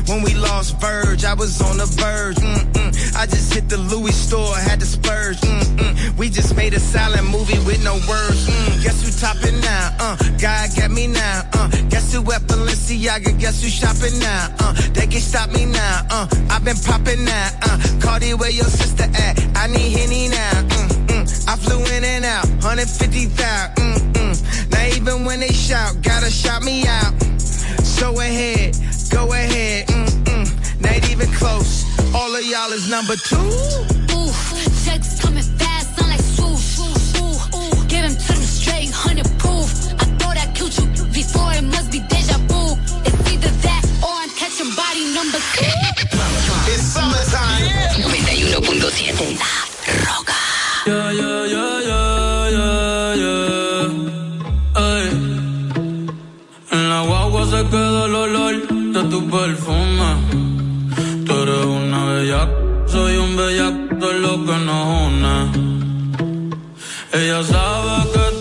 [0.07, 2.35] when we lost Verge, I was on the verge.
[2.37, 3.15] Mm-mm.
[3.17, 5.37] I just hit the Louis store, had to splurge.
[5.41, 6.17] Mm-mm.
[6.17, 8.47] We just made a silent movie with no words.
[8.47, 8.83] Mm.
[8.83, 9.95] Guess who topping now?
[9.99, 11.49] Uh, God got me now.
[11.53, 13.39] Uh, guess who at Balenciaga?
[13.39, 14.55] Guess who shopping now?
[14.59, 16.05] Uh, they can stop me now.
[16.11, 17.49] Uh, I've been popping now.
[17.63, 19.57] Uh, Cardi, where your sister at?
[19.57, 20.51] I need Henny now.
[20.69, 21.49] Mm, mm.
[21.49, 23.73] I flew in and out, 150,000.
[23.75, 24.71] Mm, mm.
[24.71, 27.34] Now even when they shout, gotta shout me out.
[27.95, 28.75] So ahead,
[29.09, 31.85] go ahead, mm-mm, not even close.
[32.13, 33.37] All of y'all is number two.
[33.37, 34.31] Ooh,
[34.83, 36.79] checks coming fast, sound like swoosh.
[37.17, 39.71] Ooh, ooh, give him to them straight, hundred proof.
[39.95, 42.75] I thought I killed you before, it must be deja vu.
[43.07, 45.65] It's either that or I'm catching body number two.
[46.67, 47.63] it's summertime.
[47.95, 49.74] 91.7.
[59.09, 60.09] tu perfume.
[61.25, 62.49] Tú eres una bella,
[62.87, 65.35] soy un bellaco, es lo que nos une.
[67.13, 68.34] Ella sabe que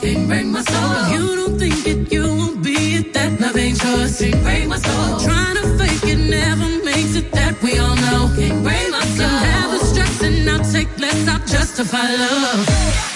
[0.00, 1.08] can't break my soul.
[1.12, 3.12] You don't think it, you won't be it.
[3.14, 5.18] That nothing's yours can't break my soul.
[5.20, 7.30] Trying to fake it never makes it.
[7.32, 9.28] That we all know can't break my soul.
[9.28, 11.28] Can have the stress and I'll take less.
[11.28, 13.13] I'll justify love.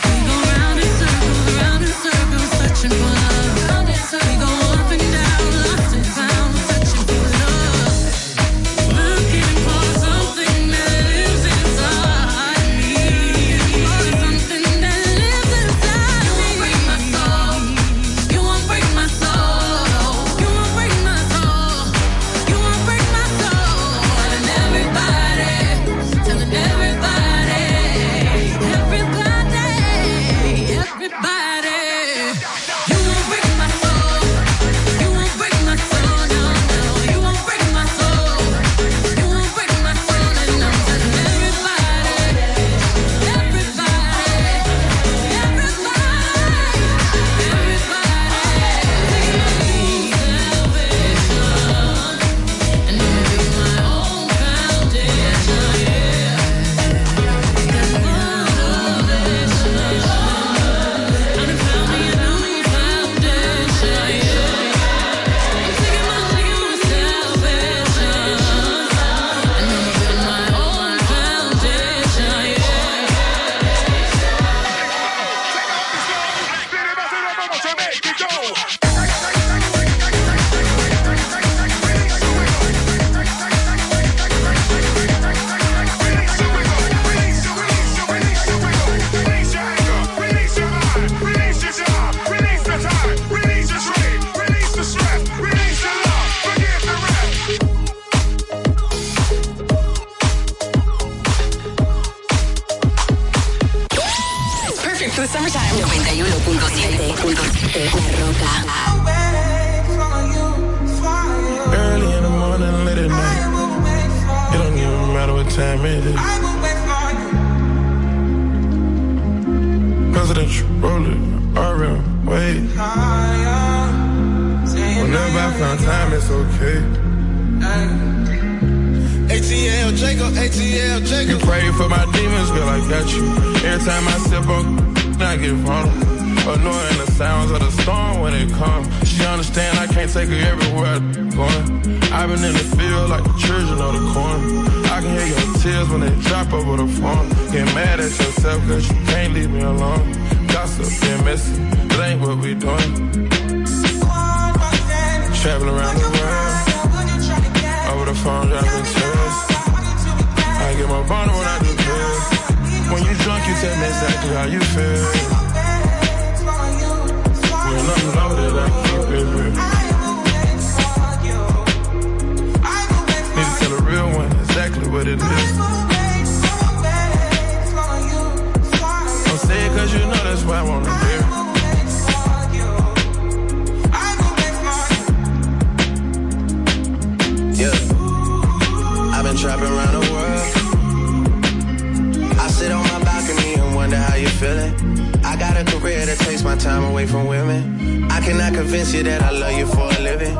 [196.39, 198.05] Takes my time away from women.
[198.11, 200.37] I cannot convince you that I love you for a living.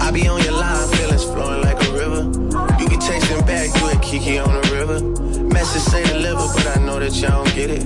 [0.00, 2.22] I be on your line, feelings flowing like a river.
[2.80, 4.98] You be texting back, you and Kiki on the river.
[5.44, 7.84] Message say deliver, but I know that y'all don't get it.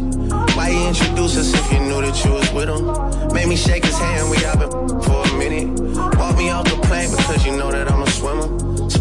[0.56, 3.34] Why you introduce us if you knew that you was with him?
[3.34, 4.70] Made me shake his hand, we out been
[5.02, 5.68] for a minute.
[6.18, 8.59] Walk me off the plane because you know that I'm a swimmer.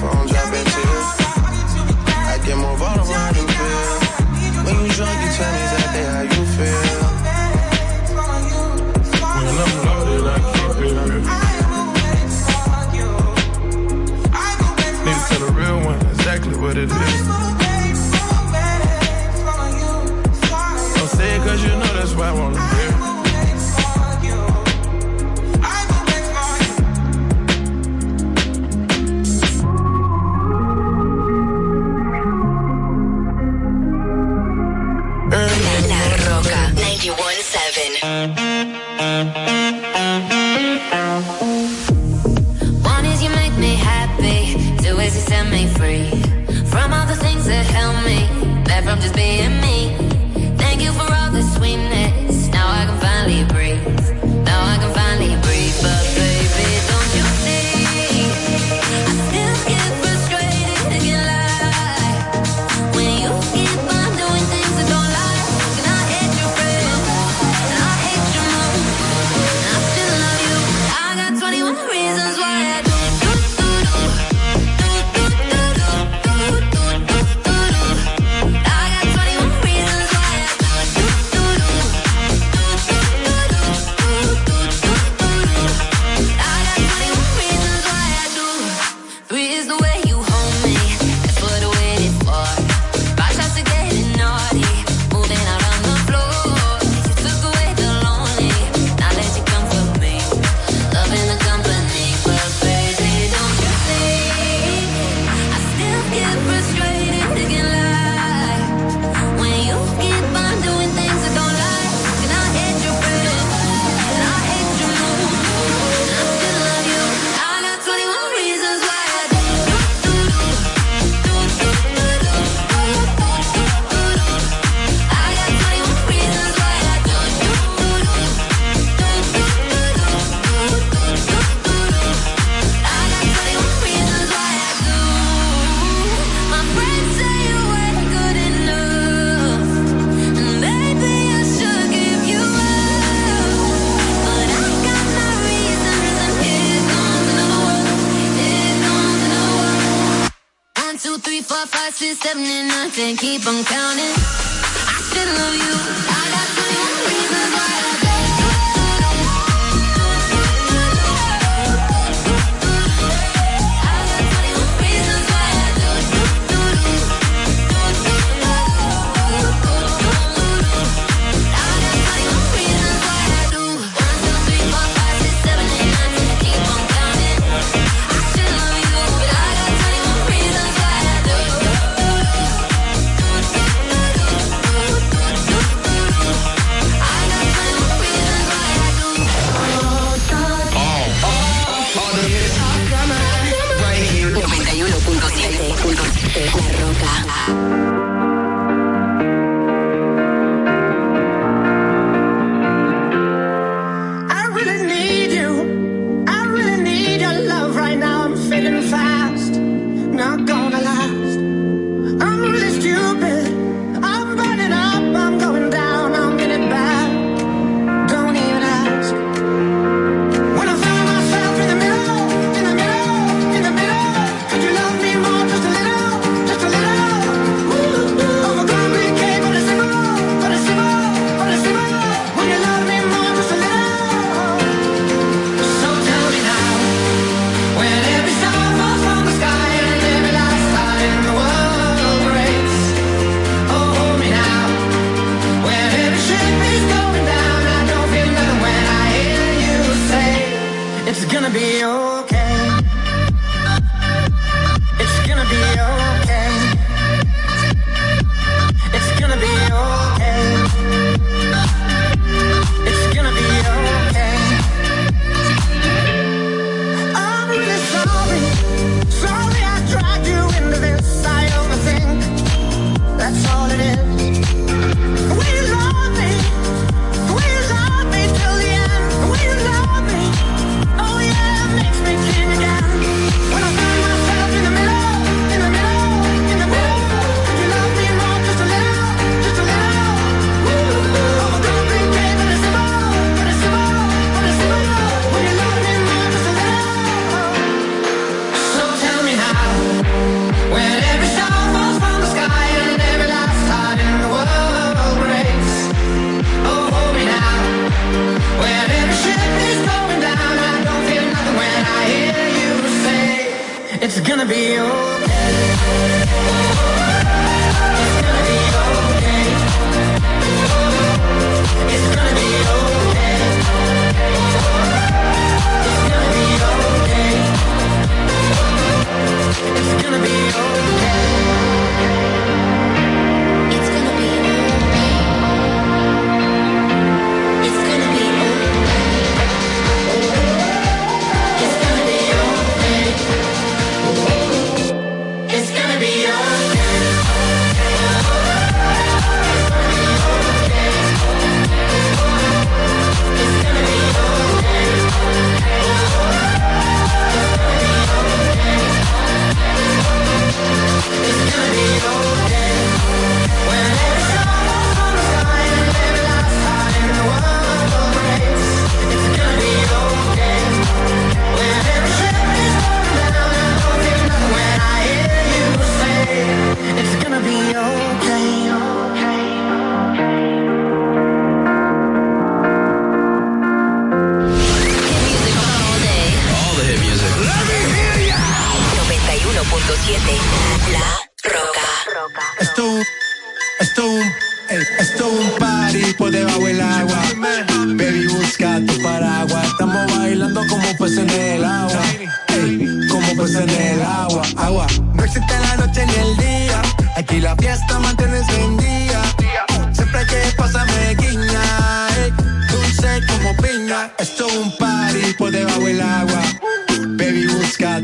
[0.00, 1.08] phone, dropping tears.
[2.32, 4.12] I get more vulnerable, do feel.
[4.64, 7.12] When you drunk, you tell me exactly how you feel.
[15.04, 17.41] Need to tell real one exactly what it is.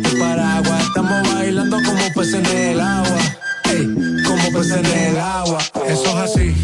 [0.03, 0.83] Tu paraguas.
[0.85, 3.19] Estamos bailando como peces en el agua.
[3.65, 3.87] Ey,
[4.27, 5.59] como peces en el agua.
[5.87, 6.55] Eso es así,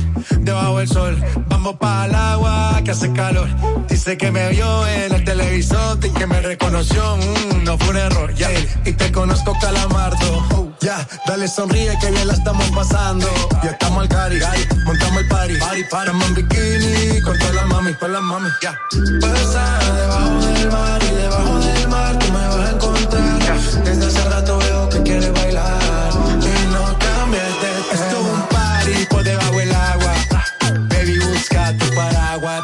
[0.41, 1.23] debajo del sol.
[1.49, 3.49] Vamos para el agua que hace calor.
[3.89, 7.17] Dice que me vio en el televisor y que me reconoció.
[7.17, 8.49] Mm, no fue un error, ya.
[8.85, 10.47] Y te conozco, calamardo.
[10.55, 13.27] Oh, Ya, dale sonríe que bien la estamos pasando.
[13.63, 14.39] Ya estamos al cari,
[14.85, 15.57] montamos el party.
[15.57, 16.11] Party, party.
[16.11, 18.79] Estamos en bikini con todas las mami, con las mami, ya.
[19.21, 22.24] Pasa debajo del mar y debajo del mar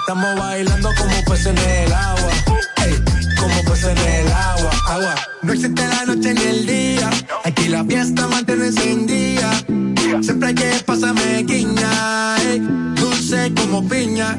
[0.00, 2.30] Estamos bailando como peces en el agua.
[2.84, 2.94] Ey,
[3.38, 4.70] como peces en el agua.
[4.88, 5.14] Agua.
[5.42, 7.10] No existe la noche ni el día.
[7.44, 9.52] Aquí la fiesta mantiene encendida.
[10.22, 12.36] Siempre hay que pasarme guiña.
[12.38, 12.60] ey,
[12.96, 14.38] dulce como piña.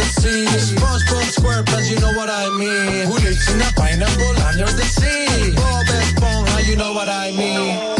[0.00, 0.46] the sea?
[0.46, 3.06] SpongeBob SquarePants, you know what I mean.
[3.06, 5.52] Who lives in a pineapple under the sea?
[5.54, 7.99] Bob Esponja, you know what I mean.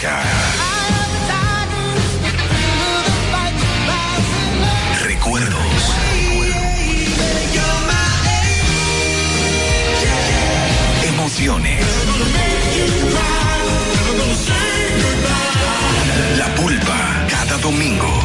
[5.03, 5.95] Recuerdos.
[11.03, 11.85] Emociones.
[16.35, 18.20] La pulpa, cada domingo,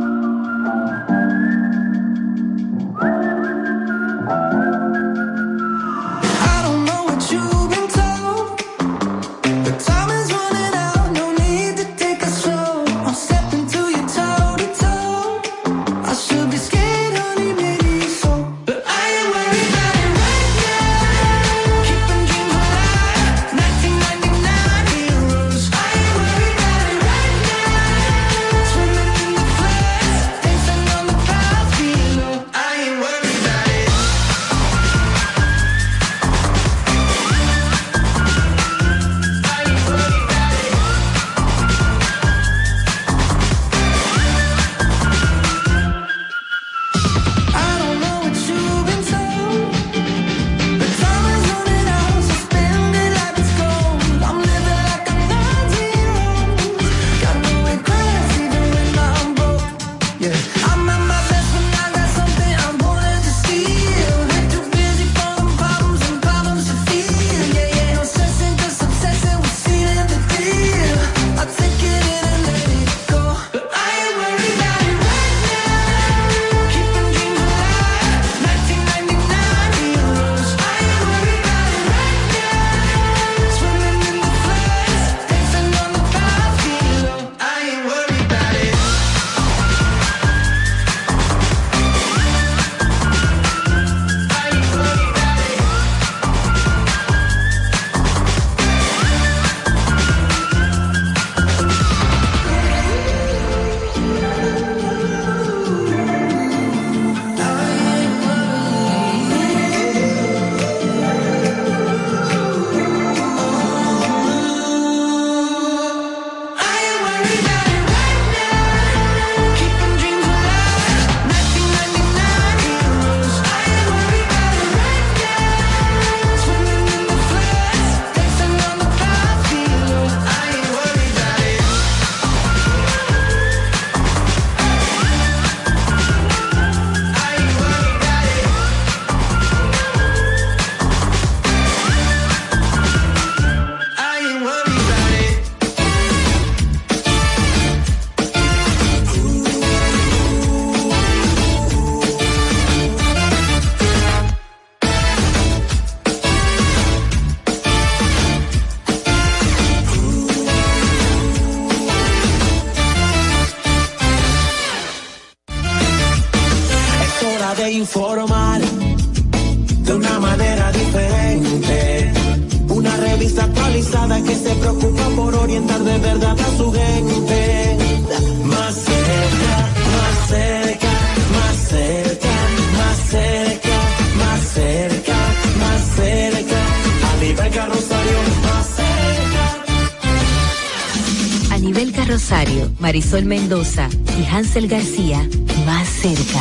[193.13, 195.29] Marisol Mendoza y Hansel García,
[195.67, 196.41] más cerca.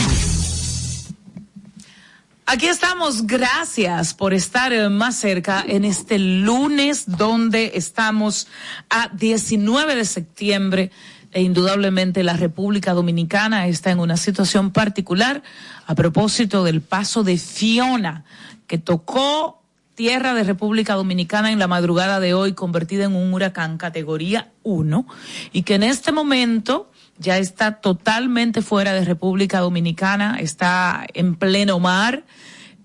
[2.46, 8.48] Aquí estamos, gracias por estar eh, más cerca en este lunes donde estamos
[8.90, 10.92] a 19 de septiembre
[11.34, 15.44] e indudablemente la República Dominicana está en una situación particular
[15.88, 18.24] a propósito del paso de Fiona
[18.68, 19.61] que tocó
[20.02, 25.06] tierra de República Dominicana en la madrugada de hoy convertida en un huracán categoría 1
[25.54, 31.78] y que en este momento ya está totalmente fuera de República Dominicana, está en pleno
[31.78, 32.24] mar,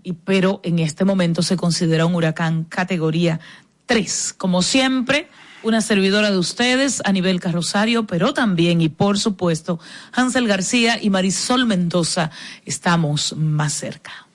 [0.02, 3.40] y, pero en este momento se considera un huracán categoría
[3.86, 4.34] 3.
[4.36, 5.30] Como siempre,
[5.62, 9.80] una servidora de ustedes, Anibel Carrosario, pero también y por supuesto
[10.12, 12.30] Hansel García y Marisol Mendoza
[12.66, 14.26] estamos más cerca.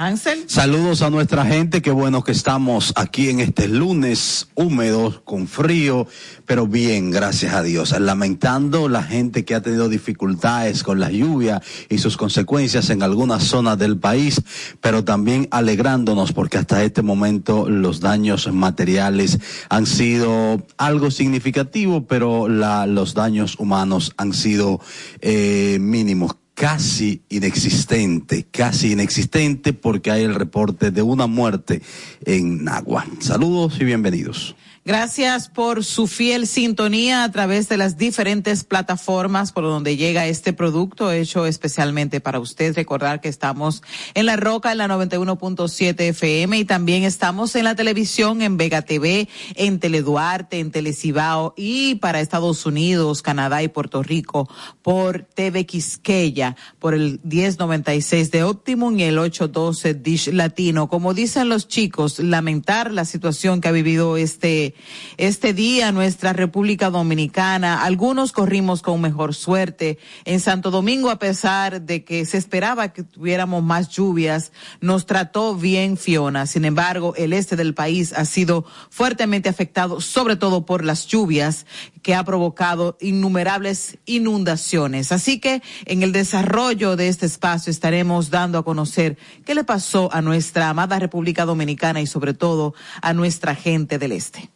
[0.00, 0.44] Hansel.
[0.46, 6.06] Saludos a nuestra gente, qué bueno que estamos aquí en este lunes húmedo, con frío,
[6.46, 7.98] pero bien, gracias a Dios.
[7.98, 13.42] Lamentando la gente que ha tenido dificultades con la lluvia y sus consecuencias en algunas
[13.42, 14.40] zonas del país,
[14.80, 22.46] pero también alegrándonos porque hasta este momento los daños materiales han sido algo significativo, pero
[22.48, 24.80] la, los daños humanos han sido
[25.20, 31.82] eh, mínimos casi inexistente, casi inexistente porque hay el reporte de una muerte
[32.24, 33.06] en Nagua.
[33.20, 34.56] Saludos y bienvenidos.
[34.88, 40.54] Gracias por su fiel sintonía a través de las diferentes plataformas por donde llega este
[40.54, 42.74] producto hecho especialmente para usted.
[42.74, 43.82] Recordar que estamos
[44.14, 48.80] en La Roca en la 91.7 FM y también estamos en la televisión en Vega
[48.80, 54.48] TV, en Teleduarte, en Telecibao y para Estados Unidos, Canadá y Puerto Rico
[54.80, 60.88] por TV Quisqueya, por el 1096 de Optimum y el 812 Dish Latino.
[60.88, 64.76] Como dicen los chicos, lamentar la situación que ha vivido este
[65.16, 67.84] este día nuestra República Dominicana.
[67.84, 69.98] Algunos corrimos con mejor suerte.
[70.24, 75.54] En Santo Domingo, a pesar de que se esperaba que tuviéramos más lluvias, nos trató
[75.54, 76.46] bien Fiona.
[76.46, 81.66] Sin embargo, el este del país ha sido fuertemente afectado, sobre todo por las lluvias
[82.02, 85.12] que ha provocado innumerables inundaciones.
[85.12, 90.08] Así que en el desarrollo de este espacio estaremos dando a conocer qué le pasó
[90.12, 94.50] a nuestra amada República Dominicana y sobre todo a nuestra gente del este.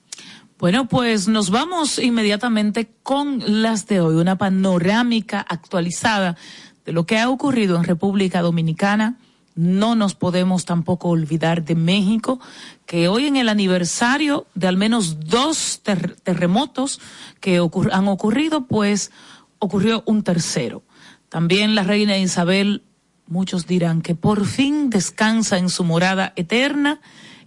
[0.62, 6.36] Bueno, pues nos vamos inmediatamente con las de hoy, una panorámica actualizada
[6.84, 9.18] de lo que ha ocurrido en República Dominicana.
[9.56, 12.38] No nos podemos tampoco olvidar de México,
[12.86, 17.00] que hoy en el aniversario de al menos dos ter terremotos
[17.40, 17.56] que
[17.90, 19.10] han ocurrido, pues
[19.58, 20.84] ocurrió un tercero.
[21.28, 22.84] También la reina Isabel,
[23.26, 27.00] muchos dirán que por fin descansa en su morada eterna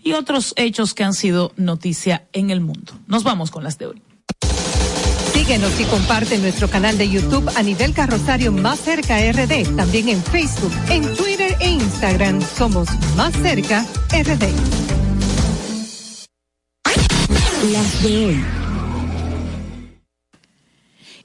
[0.06, 2.94] y otros hechos que han sido noticia en el mundo.
[3.08, 4.02] Nos vamos con las de hoy.
[5.34, 9.76] Síguenos y comparte nuestro canal de YouTube a nivel carrosario Más Cerca RD.
[9.76, 12.88] También en Facebook, en Twitter e Instagram somos
[13.18, 14.44] Más Cerca RD.
[17.72, 18.65] Las de hoy.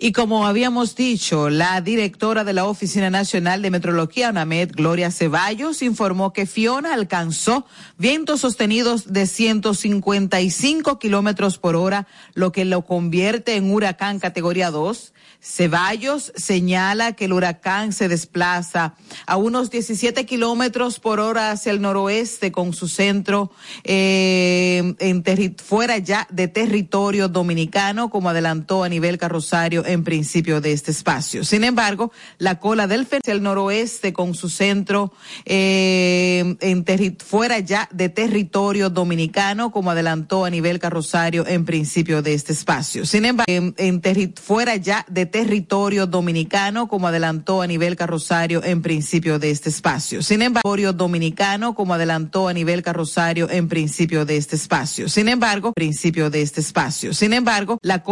[0.02, 5.82] Y como habíamos dicho, la directora de la Oficina Nacional de Metrología, UNAMED, Gloria Ceballos,
[5.82, 7.66] informó que Fiona alcanzó
[7.98, 15.12] vientos sostenidos de 155 kilómetros por hora, lo que lo convierte en huracán categoría 2.
[15.42, 18.94] Ceballos señala que el huracán se desplaza
[19.26, 23.50] a unos 17 kilómetros por hora hacia el noroeste con su centro
[23.84, 25.24] eh, en
[25.56, 31.42] fuera ya de territorio dominicano, como adelantó a nivel carrosario en principio de este espacio.
[31.44, 35.12] Sin embargo, la cola del el noroeste con su centro
[35.46, 36.84] eh, en
[37.18, 43.06] fuera ya de territorio dominicano, como adelantó a nivel carrosario en principio de este espacio.
[43.06, 44.02] Sin embargo, en
[44.36, 50.22] fuera ya de territorio dominicano, como adelantó a nivel carrosario en principio de este espacio.
[50.22, 55.08] Sin embargo, dominicano, como adelantó a nivel carrosario en principio de este espacio.
[55.08, 57.14] Sin embargo, principio de este espacio.
[57.14, 58.02] Sin embargo, la